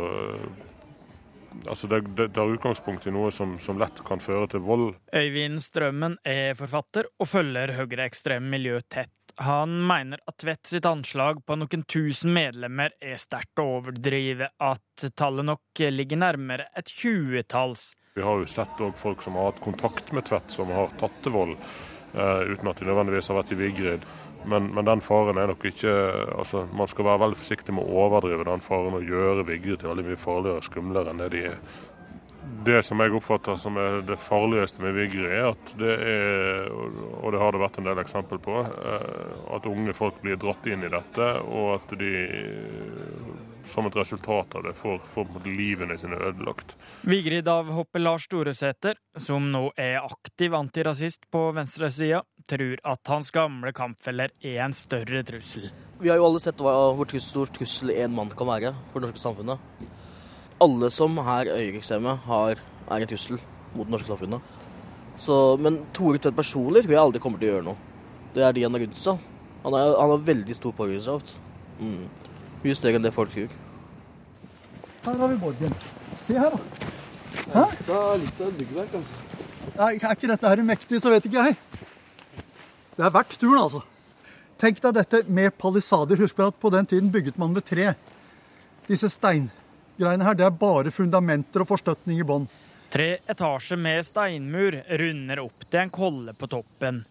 Altså 1.66 1.88
det, 1.90 2.00
det, 2.16 2.28
det 2.34 2.42
er 2.42 2.54
utgangspunkt 2.54 3.06
i 3.08 3.12
noe 3.14 3.30
som, 3.34 3.56
som, 3.62 3.78
lett 3.80 4.02
kan 4.06 4.20
føre 4.22 4.48
til 4.52 4.62
vold. 4.64 4.90
Øyvind 5.16 5.62
Strømmen 5.64 6.18
er 6.26 6.56
forfatter 6.58 7.08
og 7.18 7.30
følger 7.30 7.74
høyreekstreme 7.78 8.52
miljø 8.56 8.80
tett. 8.88 9.12
Han 9.38 9.76
mener 9.86 10.18
at 10.26 10.38
Tvedt 10.42 10.66
sitt 10.66 10.86
anslag 10.88 11.44
på 11.46 11.56
noen 11.58 11.84
tusen 11.86 12.32
medlemmer 12.34 12.94
er 12.98 13.20
sterkt 13.22 13.60
å 13.62 13.68
overdrive, 13.78 14.50
at 14.58 15.08
tallet 15.18 15.46
nok 15.46 15.82
ligger 15.94 16.18
nærmere 16.24 16.68
et 16.76 16.90
tjuetalls. 16.90 17.92
Vi 18.18 18.24
har 18.26 18.40
jo 18.42 18.48
sett 18.50 18.80
folk 18.98 19.22
som 19.22 19.38
har 19.38 19.52
hatt 19.52 19.62
kontakt 19.62 20.10
med 20.12 20.26
Tvedt, 20.26 20.50
som 20.50 20.72
har 20.74 20.90
tatt 20.98 21.20
til 21.22 21.36
vold, 21.36 21.54
uh, 22.16 22.42
uten 22.50 22.70
at 22.72 22.80
de 22.82 22.88
nødvendigvis 22.88 23.30
har 23.30 23.38
vært 23.38 23.54
i 23.54 23.60
Vigrid. 23.60 24.08
Men, 24.48 24.70
men, 24.74 24.86
den 24.86 25.02
faren 25.04 25.38
er 25.40 25.50
nok 25.50 25.64
ikke 25.68 25.92
altså 26.38 26.64
Man 26.72 26.88
skal 26.88 27.04
være 27.04 27.20
veldig 27.24 27.38
forsiktig 27.40 27.74
med 27.76 27.84
å 27.84 28.06
overdrive 28.06 28.46
den 28.48 28.64
faren 28.64 28.96
og 28.96 29.04
gjøre 29.04 29.44
Vigre 29.48 29.76
til 29.76 29.90
veldig 29.90 30.06
mye 30.08 30.20
farligere 30.20 30.62
og 30.62 30.66
skumlere 30.68 31.12
enn 31.12 31.22
det 31.24 31.30
de 31.34 31.44
er. 31.52 31.60
Det 32.64 32.78
som 32.86 33.00
jeg 33.02 33.12
oppfatter 33.12 33.58
som 33.60 33.76
er 33.80 34.00
det 34.08 34.16
farligste 34.20 34.80
med 34.80 34.94
Vigre, 34.96 35.28
er 35.28 35.50
at 35.50 35.72
det 35.78 35.96
er, 36.00 36.70
og 36.72 37.34
det 37.34 37.42
har 37.42 37.52
det 37.52 37.60
vært 37.60 37.76
en 37.80 37.88
del 37.90 38.00
eksempel 38.00 38.40
på, 38.40 38.62
eh, 38.64 39.34
at 39.56 39.68
unge 39.68 39.92
folk 39.96 40.22
blir 40.22 40.38
dratt 40.40 40.64
inn 40.70 40.86
i 40.86 40.90
dette, 40.92 41.28
og 41.44 41.74
at 41.76 41.92
de 42.00 42.12
som 43.68 43.86
et 43.86 43.96
resultat 43.96 44.54
av 44.54 44.62
det 44.64 44.72
får, 44.72 44.98
får 45.12 45.26
livene 45.44 45.98
sine 45.98 46.16
ødelagt. 46.16 46.74
Vigrid 47.08 47.48
av 47.48 47.68
Hoppe 47.76 48.00
Lars 48.00 48.24
Storesæter, 48.24 48.96
som 49.20 49.50
nå 49.52 49.68
er 49.76 50.00
aktiv 50.00 50.54
antirasist 50.56 51.28
på 51.32 51.50
venstresida, 51.56 52.22
tror 52.48 52.80
at 52.94 53.12
hans 53.12 53.30
gamle 53.34 53.72
kampfeller 53.76 54.32
er 54.40 54.64
en 54.64 54.76
større 54.76 55.22
trussel. 55.28 55.68
Vi 55.98 56.10
har 56.10 56.18
jo 56.20 56.26
alle 56.28 56.42
sett 56.42 56.60
hvor 56.60 57.16
stor 57.22 57.50
trussel 57.52 57.94
en 57.96 58.14
mann 58.16 58.32
kan 58.32 58.48
være 58.48 58.74
for 58.92 59.02
det 59.02 59.10
norske 59.10 59.24
samfunnet 59.24 59.96
alle 60.62 60.90
som 60.90 61.18
er 61.22 61.50
høyreekstreme, 61.54 62.16
er 62.26 62.60
en 62.90 63.10
trussel 63.10 63.38
mot 63.74 63.86
det 63.86 63.94
norske 63.94 64.10
samfunnet. 64.10 64.56
Så, 65.18 65.34
men 65.58 65.80
Tore 65.94 66.18
Tvedt 66.18 66.36
personlig 66.36 66.84
tror 66.84 66.94
jeg 66.94 67.02
aldri 67.02 67.22
kommer 67.22 67.40
til 67.40 67.48
å 67.48 67.52
gjøre 67.56 67.66
noe. 67.70 67.78
Det 68.34 68.44
er 68.44 68.54
de 68.54 68.64
han 68.66 68.74
har 68.74 68.84
rundt 68.84 69.00
seg. 69.02 69.24
Han, 69.64 69.74
er, 69.74 69.94
han 69.98 70.12
har 70.14 70.26
veldig 70.28 70.56
stor 70.58 70.74
påvirkningskraft. 70.78 71.32
Mm. 71.78 72.04
Mye 72.62 72.78
større 72.78 72.98
enn 73.00 73.06
det 73.06 73.14
folk 73.14 73.32
tror. 73.34 73.56
Her 75.06 75.18
har 75.22 75.32
vi 75.32 75.40
borgen. 75.42 75.74
Se 76.22 76.38
her, 76.38 76.54
da. 76.54 76.92
Hæ? 77.54 77.64
Det 77.86 77.98
er 77.98 78.22
litt 78.22 78.40
av 78.42 78.48
et 78.48 78.58
byggverk, 78.62 78.96
altså. 79.00 79.42
Er, 79.74 79.98
er 79.98 80.14
ikke 80.14 80.30
dette 80.30 80.52
her 80.54 80.64
mektig, 80.66 81.02
så 81.02 81.12
vet 81.12 81.26
ikke 81.28 81.48
jeg. 81.48 81.58
Det 82.98 83.06
er 83.06 83.14
verdt 83.14 83.36
turen, 83.38 83.60
altså. 83.62 83.84
Tenk 84.58 84.80
deg 84.82 84.96
dette 84.96 85.20
med 85.30 85.54
palisader. 85.54 86.18
Husk 86.18 86.40
at 86.42 86.56
på 86.58 86.70
den 86.74 86.88
tiden 86.90 87.12
bygget 87.14 87.36
man 87.38 87.52
med 87.54 87.62
tre. 87.62 87.92
Disse 88.88 89.06
steingreiene 89.12 90.26
her, 90.26 90.34
det 90.34 90.48
er 90.48 90.56
bare 90.58 90.90
fundamenter 90.90 91.62
og 91.62 91.70
forstøtning 91.70 92.18
i 92.18 92.26
bånn. 92.26 92.48
Tre 92.90 93.20
etasjer 93.30 93.78
med 93.78 94.02
steinmur 94.08 94.80
runder 94.98 95.44
opp 95.44 95.62
til 95.68 95.82
en 95.84 95.94
kolle 95.94 96.34
på 96.34 96.50
toppen. 96.50 97.04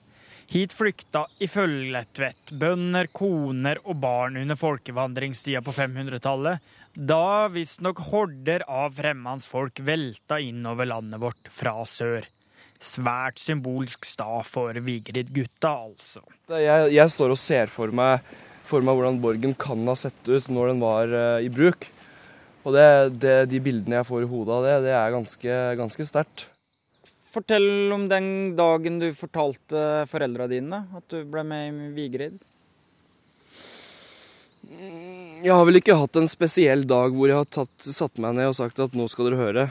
Hit 0.51 0.75
flykta 0.75 1.25
ifølge 1.43 2.03
Tvedt 2.17 2.51
bønder, 2.59 3.07
koner 3.15 3.79
og 3.85 3.99
barn 4.03 4.39
under 4.41 4.59
folkevandringstida 4.59 5.63
på 5.63 5.75
500-tallet, 5.75 6.63
da 6.97 7.47
visstnok 7.53 7.99
horder 8.09 8.63
av 8.67 8.95
fremmedfolk 8.97 9.83
velta 9.87 10.39
innover 10.43 10.89
landet 10.89 11.21
vårt 11.21 11.51
fra 11.53 11.77
sør. 11.87 12.25
Svært 12.83 13.41
symbolsk 13.41 14.05
stad 14.05 14.45
for 14.45 14.77
Vigrid-gutta, 14.85 15.71
altså. 15.89 16.21
Jeg, 16.53 16.91
jeg, 16.93 17.13
står 17.13 17.33
og 17.33 17.39
ser 17.41 17.71
for 17.73 17.93
meg, 17.95 18.25
for 18.67 18.85
meg, 18.85 18.99
hvordan 18.99 19.21
borgen 19.23 19.55
kan 19.57 19.81
ha 19.89 19.95
sett 19.97 20.19
ut 20.29 20.49
når 20.53 20.73
den 20.73 20.83
var 20.83 21.13
uh, 21.13 21.39
i 21.41 21.49
bruk. 21.53 21.89
Og 22.67 22.75
det, 22.75 22.87
det, 23.23 23.37
de 23.49 23.63
bildene 23.63 24.01
jeg 24.01 24.09
får 24.09 24.25
i 24.25 24.29
hodet 24.29 24.53
av 24.57 24.67
det, 24.67 24.75
det 24.89 24.93
er 24.99 25.15
ganske, 25.15 25.57
ganske 25.79 26.07
sterkt. 26.09 26.47
Fortell 27.31 27.93
om 27.95 28.07
den 28.11 28.29
dagen 28.57 28.99
du 29.01 29.09
fortalte 29.15 30.05
foreldra 30.11 30.47
dine 30.51 30.83
at 30.97 31.05
du 31.11 31.21
ble 31.29 31.43
med 31.47 31.69
i 31.69 31.89
Vigrid. 31.95 32.37
Jeg 34.67 35.53
har 35.53 35.63
vel 35.67 35.79
ikke 35.79 35.95
hatt 35.95 36.17
en 36.19 36.27
spesiell 36.27 36.83
dag 36.89 37.13
hvor 37.15 37.29
jeg 37.31 37.39
har 37.39 37.47
tatt, 37.47 37.75
satt 37.87 38.19
meg 38.19 38.35
ned 38.35 38.51
og 38.51 38.57
sagt 38.57 38.81
at 38.83 38.95
nå 38.97 39.05
skal 39.11 39.29
dere 39.29 39.39
høre. 39.39 39.67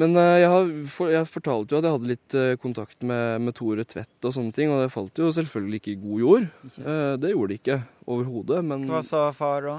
Men 0.00 0.16
uh, 0.16 0.38
jeg, 0.40 0.48
har, 0.48 0.70
jeg, 1.12 1.28
fortalte 1.28 1.74
jo 1.74 1.80
at 1.80 1.86
jeg 1.86 1.96
hadde 1.98 2.12
litt 2.14 2.36
uh, 2.38 2.54
kontakt 2.62 3.04
med, 3.04 3.42
med, 3.44 3.54
Tore 3.58 3.84
Tvedt 3.84 4.24
og 4.24 4.34
sånne 4.34 4.54
ting, 4.56 4.72
og 4.72 4.80
det 4.80 4.92
falt 4.94 5.20
jo 5.20 5.28
selvfølgelig 5.36 5.82
ikke 5.82 5.92
i 5.92 6.00
god 6.00 6.22
jord. 6.24 6.46
Uh, 6.78 7.14
det 7.20 7.34
gjorde 7.34 7.52
det 7.52 7.58
ikke 7.60 7.80
overhodet, 8.08 8.62
men 8.64 8.86
Hva 8.88 9.02
sa 9.06 9.26
far 9.36 9.68
da? 9.68 9.78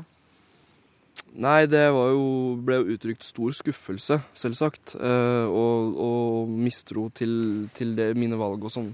Nei, 1.34 1.66
det 1.66 1.82
jo, 1.90 2.26
ble 2.62 2.78
jo 2.78 2.94
uttrykt 2.94 3.26
stor 3.26 3.54
skuffelse, 3.58 4.20
selvsagt. 4.38 4.94
Eh, 5.00 5.46
og, 5.50 5.96
og, 5.98 6.52
mistro 6.62 7.08
til, 7.16 7.34
til 7.74 7.96
det, 7.98 8.12
mine 8.20 8.38
valg 8.38 8.62
og 8.62 8.74
sånn. 8.74 8.92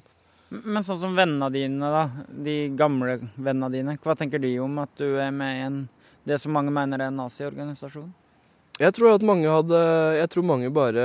Men 0.50 0.86
sånn 0.88 1.02
som 1.02 1.18
vennene 1.18 1.50
dine, 1.52 1.92
da. 1.92 2.06
De 2.32 2.56
gamle 2.80 3.18
vennene 3.36 3.70
dine. 3.74 3.98
Hva 4.02 4.16
tenker 4.18 4.42
de 4.42 4.54
om 4.64 4.80
at 4.82 4.96
du 5.02 5.20
er 5.20 5.36
med 5.36 5.58
i 5.58 5.66
en, 5.68 5.82
det 6.28 6.40
som 6.40 6.56
mange 6.56 6.72
mener 6.74 7.04
er 7.04 7.12
en 7.12 7.20
naziorganisasjon? 7.20 8.08
Jeg 8.80 8.96
tror 8.96 9.18
at 9.18 9.26
mange 9.28 9.50
hadde 9.52 9.80
Jeg 10.16 10.30
tror 10.32 10.46
mange 10.48 10.70
bare 10.72 11.04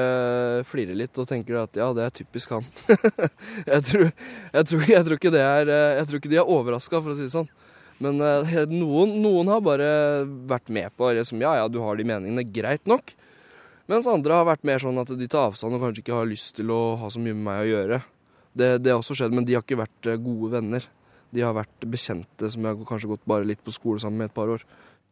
flirer 0.69 0.95
litt 0.95 1.19
og 1.19 1.27
tenker 1.27 1.59
at 1.65 1.75
ja, 1.79 1.89
det 1.97 2.05
er 2.05 2.15
typisk 2.15 2.55
han. 2.55 2.69
jeg, 3.73 3.81
tror, 3.89 4.07
jeg, 4.13 4.67
tror, 4.71 4.85
jeg, 4.87 5.03
tror, 5.03 5.19
ikke 5.19 5.35
det 5.35 5.43
er 5.43 5.73
Jeg 5.99 6.07
tror 6.09 6.21
ikke 6.21 6.33
de 6.33 6.39
er 6.39 6.55
overraska, 6.57 7.03
for 7.03 7.15
å 7.15 7.19
si 7.19 7.27
det 7.27 7.35
sånn. 7.35 7.51
Men 8.03 8.19
uh, 8.23 8.55
noen, 8.71 9.19
noen, 9.23 9.51
har 9.53 9.63
bare 9.63 9.91
vært 10.51 10.71
med 10.73 10.95
på 10.99 11.13
det 11.15 11.27
som 11.29 11.43
ja, 11.43 11.55
ja, 11.61 11.69
du 11.71 11.79
har 11.83 11.99
de 11.99 12.07
meningene, 12.07 12.47
greit 12.47 12.87
nok. 12.91 13.15
Mens 13.91 14.09
andre 14.09 14.39
har 14.39 14.49
vært 14.49 14.65
mer 14.67 14.81
sånn 14.81 14.99
at 15.03 15.13
de 15.13 15.29
tar 15.31 15.51
avstand 15.51 15.77
og 15.77 15.83
kanskje 15.85 16.03
ikke 16.03 16.17
har 16.17 16.29
lyst 16.29 16.55
til 16.59 16.73
å 16.73 16.97
ha 17.01 17.11
så 17.13 17.21
mye 17.21 17.37
med 17.37 17.47
meg 17.47 17.63
å 17.63 17.71
gjøre. 17.71 18.01
Det, 18.55 18.69
det 18.81 18.93
har 18.95 19.03
også 19.03 19.17
skjedd, 19.19 19.35
men 19.35 19.47
de 19.47 19.57
har 19.57 19.65
ikke 19.67 19.83
vært 19.83 20.09
eh, 20.09 20.21
gode 20.23 20.55
venner. 20.55 20.87
De 21.35 21.43
har 21.43 21.55
vært 21.57 21.87
bekjente 21.91 22.49
som 22.51 22.65
jeg 22.65 22.79
har 22.79 22.89
kanskje 22.89 23.11
gått 23.11 23.27
bare 23.29 23.47
litt 23.47 23.61
på 23.67 23.75
skole 23.75 24.01
sammen 24.01 24.23
med 24.23 24.31
et 24.31 24.37
par 24.37 24.53
år. 24.55 24.65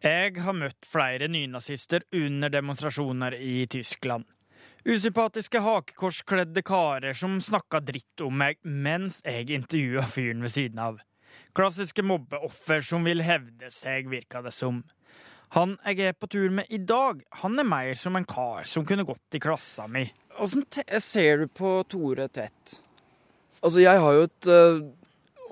Jeg 0.02 0.40
har 0.42 0.54
møtt 0.58 0.82
flere 0.82 1.28
nynazister 1.30 2.02
under 2.18 2.50
demonstrasjoner 2.50 3.36
i 3.38 3.68
Tyskland. 3.70 4.24
Usympatiske 4.82 5.60
hakekorskledde 5.62 6.64
karer 6.66 7.14
som 7.14 7.36
snakka 7.38 7.78
dritt 7.86 8.24
om 8.26 8.34
meg 8.34 8.58
mens 8.66 9.20
jeg 9.22 9.52
intervjua 9.54 10.02
fyren 10.10 10.42
ved 10.42 10.50
siden 10.56 10.80
av. 10.82 10.98
Klassiske 11.54 12.02
mobbeoffer 12.02 12.82
som 12.82 13.06
vil 13.06 13.22
hevde 13.22 13.70
seg, 13.70 14.08
virka 14.10 14.42
det 14.42 14.50
som. 14.56 14.80
Han 15.54 15.76
jeg 15.86 16.08
er 16.08 16.18
på 16.18 16.26
tur 16.32 16.50
med 16.50 16.66
i 16.74 16.80
dag, 16.82 17.20
han 17.44 17.62
er 17.62 17.68
mer 17.68 17.92
som 17.94 18.18
en 18.18 18.26
kar 18.26 18.66
som 18.66 18.82
kunne 18.88 19.06
gått 19.06 19.38
i 19.38 19.42
klassa 19.44 19.86
mi. 19.86 20.08
Åssen 20.42 20.66
ser 20.98 21.44
du 21.44 21.46
på 21.46 21.76
Tore 21.86 22.26
Tvedt? 22.26 22.80
Altså, 23.62 23.78
jeg 23.84 24.02
har 24.02 24.18
jo 24.18 24.26
et 24.26 24.50
uh 24.50 24.82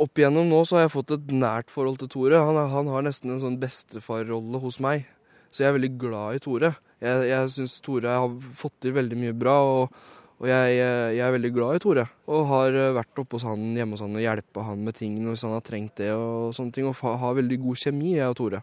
opp 0.00 0.20
igjennom 0.20 0.48
nå 0.48 0.60
så 0.64 0.78
har 0.78 0.86
jeg 0.86 0.94
fått 0.94 1.14
et 1.16 1.32
nært 1.34 1.72
forhold 1.72 2.00
til 2.00 2.10
Tore. 2.12 2.40
Han, 2.40 2.58
han 2.72 2.92
har 2.92 3.04
nesten 3.04 3.34
en 3.34 3.42
sånn 3.42 3.58
bestefarrolle 3.60 4.60
hos 4.62 4.80
meg. 4.82 5.08
Så 5.50 5.64
jeg 5.64 5.70
er 5.70 5.76
veldig 5.76 5.92
glad 6.00 6.38
i 6.38 6.42
Tore. 6.42 6.72
Jeg, 7.02 7.26
jeg 7.30 7.52
syns 7.56 7.78
Tore 7.84 8.16
har 8.22 8.34
fått 8.56 8.76
til 8.84 8.94
veldig 8.96 9.18
mye 9.18 9.34
bra, 9.36 9.56
og, 9.66 9.96
og 10.40 10.48
jeg, 10.48 10.76
jeg, 10.78 11.22
er 11.24 11.34
veldig 11.34 11.52
glad 11.56 11.78
i 11.78 11.82
Tore. 11.82 12.06
Og 12.30 12.46
har 12.52 12.76
eh, 12.76 12.92
vært 12.96 13.22
oppe 13.22 13.38
hos 13.38 13.46
han 13.48 13.72
hjemme 13.76 13.96
hos 13.96 14.04
han 14.04 14.16
og 14.16 14.24
hjulpet 14.24 14.68
han 14.68 14.86
med 14.86 14.98
ting 15.00 15.18
hvis 15.26 15.44
han 15.46 15.56
har 15.56 15.66
trengt 15.66 15.98
det. 16.00 16.12
Og 16.14 16.54
sånne 16.56 16.76
ting, 16.76 16.88
og 16.88 17.20
har 17.24 17.36
veldig 17.40 17.60
god 17.66 17.82
kjemi, 17.82 18.14
jeg 18.16 18.30
og 18.30 18.38
Tore. 18.40 18.62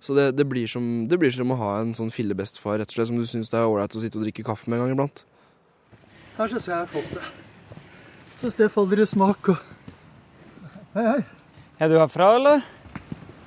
Så 0.00 0.14
det, 0.14 0.30
det, 0.38 0.46
blir 0.46 0.68
som, 0.70 1.08
det, 1.10 1.18
blir 1.18 1.32
som, 1.34 1.50
å 1.50 1.58
ha 1.58 1.72
en 1.80 1.94
sånn 1.96 2.12
fillebestefar 2.14 2.78
rett 2.78 2.92
og 2.92 2.98
slett, 2.98 3.10
som 3.10 3.18
du 3.18 3.26
syns 3.26 3.50
det 3.50 3.58
er 3.58 3.66
ålreit 3.66 3.96
å 3.98 4.02
sitte 4.02 4.20
og 4.20 4.26
drikke 4.26 4.46
kaffe 4.46 4.70
med 4.70 4.78
en 4.78 4.86
gang 4.86 4.94
iblant. 4.94 5.24
Her 6.36 6.52
syns 6.52 6.68
jeg 6.70 6.76
er 6.76 6.90
flott 6.92 7.10
sted. 7.10 7.34
Hvis 8.38 8.58
det 8.60 8.68
faller 8.70 9.02
i 9.02 9.06
smak 9.10 9.50
og 9.50 9.64
Hei, 10.94 11.02
hei. 11.04 11.24
Er 11.80 11.88
du 11.88 11.98
herfra, 12.00 12.34
eller? 12.36 12.60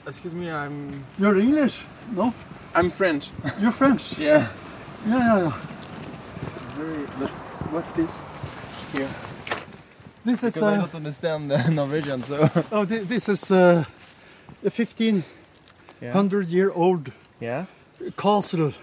Excuse 0.07 0.36
me, 0.36 0.50
I'm... 0.51 1.03
You're 1.19 1.39
English? 1.39 1.81
No? 2.15 2.33
I'm 2.75 2.91
French. 2.91 3.29
You're 3.60 3.71
French? 3.71 4.17
Yeah. 4.17 4.48
Yeah, 5.07 5.19
yeah, 5.19 5.39
yeah. 5.43 5.53
Very, 6.77 7.05
but 7.19 7.29
what 7.71 7.86
is 7.98 8.10
here? 8.93 9.07
This 10.25 10.43
is... 10.43 10.53
Because 10.53 10.63
I 10.63 10.75
Uh, 10.75 10.77
don't 10.81 10.95
understand 10.95 11.51
the 11.51 11.57
Norwegian, 11.81 12.24
so... 12.24 12.50
oh, 12.71 12.86
thi- 12.86 13.03
this 13.05 13.29
is 13.29 13.51
uh, 13.51 13.83
a 14.65 14.69
1500-year-old 14.69 17.12
Yeah? 17.39 17.65
castle. 18.17 18.74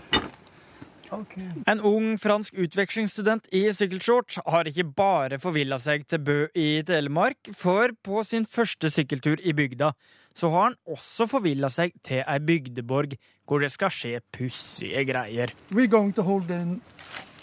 Okay. 1.13 1.49
En 1.67 1.81
ung 1.81 2.19
fransk 2.21 2.55
utvekslingsstudent 2.59 3.49
i 3.57 3.65
sykkelshorts 3.73 4.43
har 4.45 4.69
ikke 4.69 4.85
bare 4.97 5.39
forvilla 5.41 5.79
seg 5.81 6.05
til 6.11 6.21
Bø 6.21 6.39
i 6.53 6.83
Telemark, 6.87 7.51
for 7.57 7.95
på 8.05 8.23
sin 8.29 8.45
første 8.49 8.91
sykkeltur 8.93 9.41
i 9.41 9.57
bygda 9.57 9.95
så 10.39 10.51
har 10.53 10.63
han 10.69 10.77
også 10.87 11.27
forvilla 11.27 11.71
seg 11.73 11.95
til 12.07 12.23
ei 12.23 12.39
bygdeborg 12.39 13.17
hvor 13.49 13.63
det 13.65 13.73
skal 13.75 13.91
skje 13.91 14.21
pussige 14.35 15.05
greier. 15.09 15.51
We're 15.73 15.91
going 15.91 16.15
to 16.15 16.23
hold 16.23 16.51
a 16.51 16.63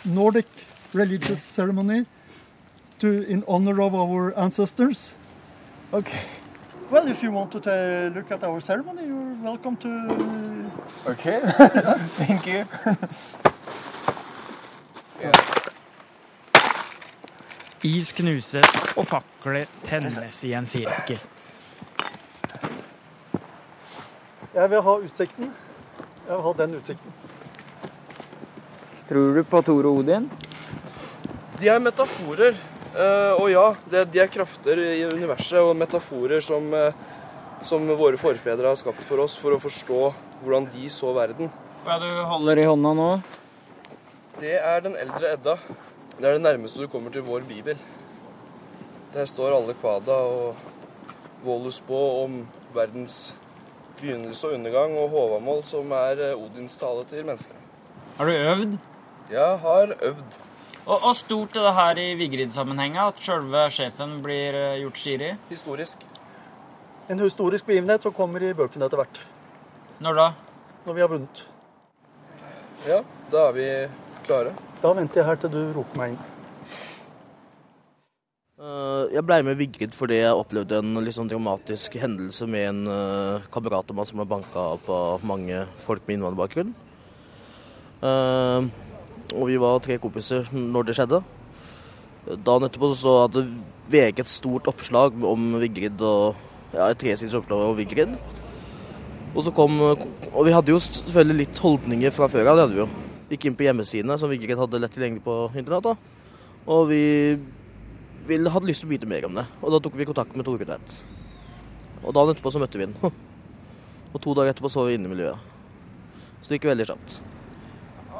Nordic 0.05 0.47
religious 0.93 1.41
ceremony 1.41 2.05
to, 2.99 3.07
in 3.07 3.43
honor 3.47 3.81
of 3.81 3.93
our 3.93 4.33
ancestors. 4.37 5.13
Okay. 5.91 6.23
Well, 6.91 7.07
if 7.07 7.23
you 7.23 7.31
want 7.31 7.51
to 7.51 7.59
ta- 7.59 8.13
look 8.15 8.31
at 8.31 8.43
our 8.43 8.61
ceremony, 8.61 9.07
you're 9.07 9.35
welcome 9.43 9.75
to. 9.77 10.71
Okay. 11.07 11.39
Thank 12.21 12.47
you. 12.47 12.65
Is 17.85 18.09
knuses 18.17 18.65
og 18.95 19.05
fakler 19.05 19.67
tennes 19.85 20.39
i 20.47 20.53
en 20.57 20.65
sirkel. 20.65 21.19
Jeg 24.55 24.71
vil 24.71 24.81
ha 24.87 24.95
utsikten. 25.03 25.51
Jeg 26.25 26.31
vil 26.31 26.43
ha 26.47 26.53
den 26.63 26.77
utsikten. 26.79 27.15
Tror 29.05 29.35
du 29.35 29.43
på 29.45 29.61
Tore 29.67 29.91
Odin? 29.91 30.29
De 31.59 31.69
er 31.69 31.79
metaforer. 31.79 32.55
eh, 32.95 33.33
og 33.37 33.51
ja, 33.51 33.75
de 33.91 34.19
er 34.19 34.31
krafter 34.33 34.79
i 34.79 35.03
universet 35.05 35.59
og 35.59 35.75
metaforer 35.75 36.41
som, 36.41 36.73
eh, 36.73 36.93
som 37.63 37.85
våre 37.87 38.17
forfedre 38.17 38.67
har 38.67 38.75
skapt 38.79 39.03
for 39.03 39.19
oss 39.19 39.35
for 39.35 39.51
å 39.51 39.61
forstå 39.61 40.13
hvordan 40.41 40.69
de 40.73 40.89
så 40.89 41.13
verden. 41.13 41.51
Hva 41.83 41.97
er 41.97 41.99
det 41.99 42.15
du 42.15 42.23
holder 42.25 42.63
i 42.63 42.69
hånda 42.71 42.93
nå? 42.97 43.09
Det 44.39 44.55
er 44.59 44.81
den 44.83 44.97
eldre 44.99 45.31
Edda. 45.33 45.55
Det 46.17 46.25
er 46.27 46.33
det 46.35 46.41
nærmeste 46.41 46.81
du 46.81 46.87
kommer 46.91 47.11
til 47.11 47.23
vår 47.23 47.45
bibel. 47.47 47.77
Der 49.13 49.25
står 49.25 49.55
alle 49.55 49.73
kvada 49.79 50.11
og 50.11 50.55
Volus 51.43 51.79
på 51.87 51.99
om 52.23 52.41
verdens 52.75 53.35
begynnelse 53.99 54.47
og 54.47 54.53
undergang, 54.57 54.97
og 54.99 55.09
Håvamål, 55.09 55.63
som 55.63 55.91
er 55.95 56.19
eh, 56.31 56.35
Odins 56.35 56.75
tale 56.77 57.05
til 57.07 57.23
menneskene. 57.25 57.61
Har 58.17 58.25
du 58.25 58.31
øvd? 58.31 58.77
Ja, 59.31 59.55
har 59.55 59.95
øvd. 60.01 60.39
Og, 60.85 60.99
og 60.99 61.15
stort 61.15 61.55
er 61.55 61.67
det 61.67 61.73
her 61.79 62.01
i 62.03 62.07
Vigrid-sammenhenget 62.19 63.07
at 63.07 63.23
sjølve 63.23 63.65
sjefen 63.71 64.19
blir 64.25 64.57
eh, 64.59 64.79
gjort 64.83 64.99
skiri? 64.99 65.31
Historisk. 65.49 66.03
En 67.09 67.19
historisk 67.19 67.65
begivenhet 67.65 68.03
som 68.03 68.13
kommer 68.13 68.43
i 68.43 68.53
bøkene 68.53 68.89
etter 68.89 68.99
hvert. 68.99 69.21
Når 70.03 70.19
da? 70.19 70.31
Når 70.85 70.93
vi 70.93 71.05
har 71.05 71.13
vunnet. 71.13 71.45
Ja, 72.85 72.99
da 73.31 73.47
er 73.47 73.55
vi 73.55 73.69
klare. 74.27 74.55
Da 74.81 74.93
venter 74.93 75.21
jeg 75.21 75.29
her 75.29 75.39
til 75.41 75.53
du 75.53 75.61
roper 75.75 76.01
meg 76.01 76.15
inn. 76.15 76.23
Eh, 78.55 79.13
Jeg 79.13 79.25
blei 79.27 79.41
med 79.43 79.59
Vigrid 79.59 79.93
fordi 79.95 80.21
jeg 80.21 80.39
opplevde 80.39 80.79
en 80.79 80.95
litt 81.03 81.17
sånn 81.17 81.29
dramatisk 81.29 81.97
hendelse 81.99 82.47
med 82.49 82.69
en 82.69 82.81
eh, 82.87 83.45
kamerat 83.53 83.91
av 83.91 83.97
meg 83.99 84.09
som 84.09 84.21
ble 84.21 84.27
banka 84.31 84.65
opp 84.77 84.89
av 84.89 85.25
mange 85.27 85.65
folk 85.85 86.05
med 86.07 86.17
innvandrerbakgrunn. 86.17 86.73
Eh, 88.05 88.69
og 89.35 89.45
vi 89.49 89.59
var 89.61 89.83
tre 89.83 89.99
kompiser 90.01 90.47
når 90.53 90.89
det 90.89 90.97
skjedde. 90.97 91.21
Da 92.25 92.57
nettopp 92.61 92.95
så 92.97 93.19
hadde 93.25 93.45
VG 93.91 94.23
et 94.23 94.31
stort 94.31 94.69
oppslag 94.71 95.17
om 95.29 95.59
Vigrid, 95.61 95.99
og 96.01 96.33
ja, 96.73 96.87
et 96.89 96.97
tresiders 97.01 97.37
oppslag 97.37 97.67
om 97.67 97.77
Vigrid. 97.77 98.15
Og 99.35 99.43
så 99.43 99.51
kom 99.53 99.81
Og 99.83 100.45
vi 100.47 100.53
hadde 100.55 100.71
jo 100.71 100.79
selvfølgelig 100.79 101.43
litt 101.43 101.59
holdninger 101.59 102.13
fra 102.15 102.29
før 102.31 102.53
av, 102.53 102.55
det 102.55 102.63
hadde 102.65 102.77
vi 102.77 102.85
jo. 102.85 103.04
Gikk 103.29 103.47
inn 103.49 103.57
på 103.57 103.65
hjemmesidene 103.65 104.17
som 104.21 104.29
Vigrid 104.29 104.59
hadde 104.59 104.79
lett 104.81 104.93
tilgjengelig 104.93 105.23
på 105.25 105.35
internett. 105.57 105.83
da. 105.83 105.95
Og 106.69 106.87
vi 106.89 107.03
ville, 108.27 108.49
hadde 108.49 108.69
lyst 108.69 108.83
til 108.83 108.89
å 108.89 108.93
vite 108.93 109.09
mer 109.09 109.25
om 109.27 109.37
det. 109.37 109.45
Og 109.61 109.73
da 109.73 109.79
tok 109.81 109.97
vi 109.97 110.05
kontakt 110.05 110.35
med 110.37 110.45
Tore 110.45 110.65
Tvedt. 110.65 110.95
Og 112.05 112.13
dagen 112.13 112.33
etterpå 112.35 112.53
så 112.53 112.61
møtte 112.61 112.77
vi 112.77 112.85
ham. 112.85 112.95
Og 114.13 114.21
to 114.21 114.33
dager 114.37 114.53
etterpå 114.53 114.69
så 114.71 114.85
vi 114.87 114.95
inne 114.97 115.09
i 115.09 115.13
miljøet. 115.13 115.53
Så 116.41 116.49
det 116.49 116.59
gikk 116.59 116.69
veldig 116.69 116.87
kjapt. 116.91 117.19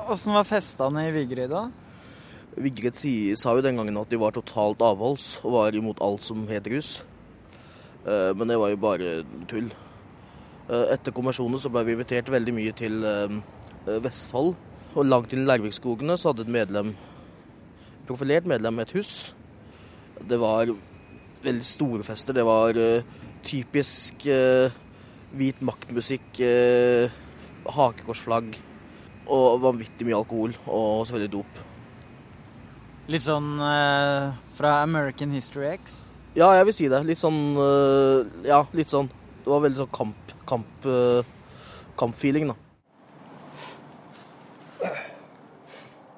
Åssen 0.10 0.34
var 0.36 0.46
festene 0.50 1.08
i 1.08 1.14
Vigrid, 1.14 1.50
da? 1.54 1.68
Vigrid 2.58 2.98
sa 2.98 3.54
jo 3.56 3.64
den 3.64 3.78
gangen 3.78 3.98
at 4.00 4.10
de 4.10 4.20
var 4.20 4.34
totalt 4.36 4.82
avholds 4.86 5.40
og 5.44 5.56
var 5.58 5.76
imot 5.78 6.02
alt 6.04 6.26
som 6.26 6.46
het 6.50 6.68
rus. 6.72 7.04
Eh, 8.06 8.34
Men 8.34 8.48
det 8.48 8.58
var 8.62 8.74
jo 8.74 8.82
bare 8.82 9.16
tull. 9.50 9.70
Eh, 10.70 10.86
Etter 10.94 11.14
konvensjonen 11.14 11.62
så 11.62 11.70
ble 11.70 11.84
vi 11.86 11.98
invitert 11.98 12.30
veldig 12.34 12.54
mye 12.54 12.74
til 12.78 13.04
eh, 13.06 13.38
Vestfold. 14.02 14.56
Og 14.96 15.04
langt 15.04 15.34
inn 15.36 15.44
i 15.44 15.50
Lærvikskogene 15.50 16.16
så 16.16 16.32
hadde 16.32 16.46
et 16.46 16.52
medlem, 16.56 16.94
profilert 18.08 18.46
medlem 18.48 18.80
et 18.80 18.94
hus. 18.96 19.34
Det 20.24 20.38
var 20.40 20.72
veldig 21.44 21.68
store 21.68 22.06
fester. 22.08 22.38
Det 22.38 22.46
var 22.48 22.80
uh, 22.80 23.04
typisk 23.44 24.24
uh, 24.32 24.72
hvit 25.36 25.60
maktmusikk, 25.60 26.40
uh, 26.40 27.12
hakekorsflagg 27.76 28.56
og 29.26 29.62
vanvittig 29.66 30.08
mye 30.08 30.22
alkohol. 30.22 30.56
Og 30.64 31.04
selvfølgelig 31.10 31.34
dop. 31.36 31.64
Litt 33.12 33.22
sånn 33.22 33.52
fra 34.58 34.80
American 34.82 35.34
History 35.36 35.68
X? 35.76 36.00
Ja, 36.38 36.54
jeg 36.56 36.70
vil 36.70 36.78
si 36.78 36.88
det. 36.90 37.04
Litt 37.06 37.22
sånn 37.22 37.58
Ja, 38.48 38.64
litt 38.74 38.90
sånn. 38.90 39.12
Det 39.44 39.52
var 39.52 39.62
veldig 39.62 39.84
sånn 39.84 39.92
kamp, 39.94 40.36
kamp, 40.50 40.88
kampfeeling, 42.00 42.50
da. 42.50 42.65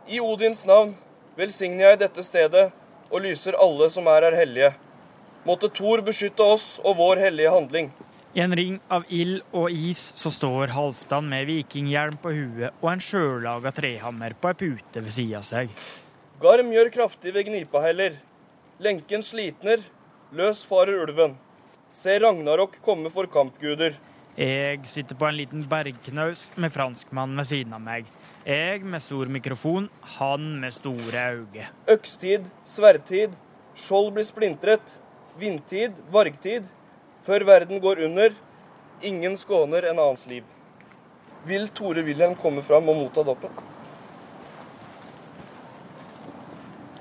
I 0.08 0.22
Odins 0.24 0.62
navn 0.64 0.94
velsigner 1.36 1.90
jeg 1.90 2.00
dette 2.00 2.24
stedet 2.24 2.70
og 3.12 3.24
lyser 3.26 3.58
alle 3.60 3.90
som 3.92 4.06
er 4.08 4.24
her 4.30 4.36
hellige. 4.40 4.70
Måtte 5.44 5.68
Thor 5.68 6.00
beskytte 6.04 6.46
oss 6.48 6.68
og 6.80 6.96
vår 7.02 7.20
hellige 7.26 7.52
handling. 7.52 7.90
I 8.32 8.40
en 8.46 8.56
ring 8.56 8.78
av 8.94 9.04
ild 9.12 9.42
og 9.52 9.68
is 9.74 10.00
så 10.16 10.32
står 10.32 10.72
Halvdan 10.72 11.28
med 11.28 11.50
vikinghjelm 11.50 12.16
på 12.24 12.32
huet 12.38 12.78
og 12.80 12.88
en 12.94 13.04
sjølaga 13.04 13.74
trehammer 13.76 14.36
på 14.40 14.54
ei 14.54 14.58
pute 14.62 15.04
ved 15.04 15.12
sida 15.12 15.42
av 15.42 15.48
seg. 15.48 15.74
Garm 16.40 16.72
gjør 16.72 16.92
kraftig 16.94 17.34
ved 17.36 17.50
gnipa 17.50 17.82
heller. 17.84 18.16
Lenken 18.80 19.26
slitner, 19.26 19.84
løs 20.32 20.62
farer 20.70 21.02
ulven. 21.04 21.36
Se 21.92 22.16
Ragnarok 22.22 22.80
komme 22.86 23.12
for 23.12 23.28
kampguder. 23.34 23.98
Jeg 24.40 24.86
sitter 24.88 25.20
på 25.20 25.28
en 25.28 25.36
liten 25.36 25.68
bergknaus 25.68 26.48
med 26.56 26.72
franskmannen 26.72 27.42
ved 27.42 27.52
siden 27.52 27.76
av 27.76 27.84
meg. 27.84 28.08
Jeg 28.48 28.86
med 28.88 29.04
stor 29.04 29.28
mikrofon, 29.28 29.90
han 30.16 30.44
med 30.62 30.72
store 30.72 31.24
øyne. 31.36 31.66
Økstid, 31.92 32.46
sverdtid, 32.64 33.34
skjold 33.76 34.14
blir 34.16 34.24
splintret. 34.24 34.94
Vindtid, 35.36 35.98
vargtid. 36.14 36.70
Før 37.28 37.44
verden 37.44 37.82
går 37.84 38.00
under. 38.06 38.38
Ingen 39.04 39.36
skåner 39.36 39.90
en 39.90 40.00
annens 40.00 40.24
liv. 40.32 40.46
Vil 41.44 41.68
Tore 41.76 42.06
Wilhelm 42.08 42.38
komme 42.40 42.64
fram 42.64 42.88
og 42.88 42.96
motta 43.02 43.26
dåpen? 43.28 43.52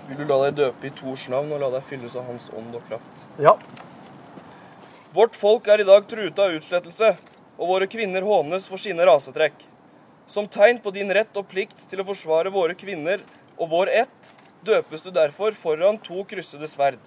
Vil 0.09 0.18
du 0.18 0.26
la 0.26 0.40
deg 0.48 0.59
døpe 0.64 0.90
i 0.90 0.92
Tors 0.98 1.28
navn 1.30 1.54
og 1.54 1.62
la 1.62 1.70
deg 1.76 1.87
fylles 1.87 2.18
av 2.18 2.26
hans 2.26 2.50
ånd 2.59 2.74
og 2.74 2.90
kraft? 2.90 3.22
Ja. 3.38 3.54
Vårt 5.14 5.38
folk 5.38 5.70
er 5.70 5.87
i 5.87 5.87
dag 5.87 6.11
truet 6.11 6.42
av 6.42 6.59
utslettelse, 6.59 7.14
og 7.54 7.70
våre 7.70 7.87
kvinner 7.87 8.26
hånes 8.26 8.66
for 8.66 8.82
sine 8.82 9.06
rasetrekk. 9.06 9.62
Som 10.29 10.49
tegn 10.51 10.81
på 10.83 10.91
din 10.95 11.12
rett 11.15 11.37
og 11.39 11.47
plikt 11.51 11.85
til 11.91 12.03
å 12.03 12.07
forsvare 12.09 12.51
våre 12.55 12.75
kvinner 12.79 13.23
og 13.57 13.71
vår 13.71 13.93
ett, 14.03 14.33
døpes 14.67 15.05
du 15.05 15.12
derfor 15.15 15.55
foran 15.55 15.99
to 16.03 16.25
kryssede 16.29 16.69
sverd. 16.71 17.03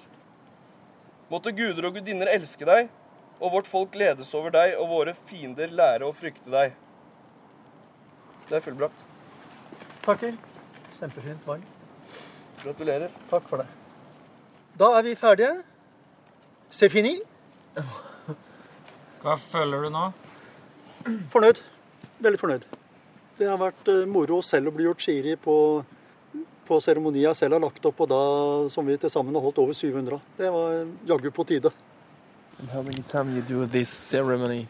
Måtte 1.29 1.53
guder 1.53 1.89
og 1.89 1.99
gudinner 1.99 2.31
elske 2.31 2.65
deg, 2.65 2.87
og 3.39 3.53
vårt 3.53 3.67
folk 3.69 3.95
ledes 3.95 4.31
over 4.35 4.53
deg, 4.55 4.75
og 4.79 4.89
våre 4.91 5.15
fiender 5.29 5.71
lære 5.71 6.07
å 6.07 6.15
frykte 6.15 6.51
deg. 6.51 6.73
Det 8.49 8.57
er 8.57 8.65
fullbrakt. 8.65 9.03
Takker. 10.07 10.39
Kjempefint 10.99 11.45
valg. 11.47 11.67
Gratulerer. 12.63 13.13
Takk 13.29 13.45
for 13.51 13.61
det. 13.61 13.67
Da 14.79 14.89
er 14.97 15.05
vi 15.05 15.15
ferdige. 15.19 15.53
C'est 16.71 16.89
fini. 16.89 17.19
Hva 19.21 19.37
føler 19.37 19.85
du 19.85 19.93
nå? 19.93 20.09
Fornøyd. 21.33 21.61
Veldig 22.19 22.39
fornøyd. 22.41 22.78
Det 23.39 23.47
har 23.47 23.59
vært 23.59 23.87
eh, 23.87 24.05
moro 24.09 24.41
selv 24.43 24.67
å 24.67 24.75
bli 24.75 24.83
gjort 24.83 25.03
shiri 25.03 25.37
på, 25.39 25.55
på 26.67 26.79
seremoni 26.83 27.23
jeg 27.23 27.37
selv 27.39 27.55
har 27.55 27.63
lagt 27.63 27.85
opp, 27.87 28.01
og 28.03 28.09
da 28.11 28.23
som 28.73 28.87
vi 28.87 28.97
til 28.99 29.11
sammen 29.13 29.35
har 29.35 29.45
holdt 29.45 29.61
over 29.63 29.77
700. 29.77 30.19
Det 30.37 30.49
var 30.51 30.81
jaggu 31.07 31.29
på 31.31 31.45
tide. 31.47 31.71
And 32.59 32.69
how 32.69 32.81
many 32.81 33.01
times 33.01 33.35
you 33.37 33.41
do 33.41 33.65
this 33.65 33.87
ceremony 33.87 34.67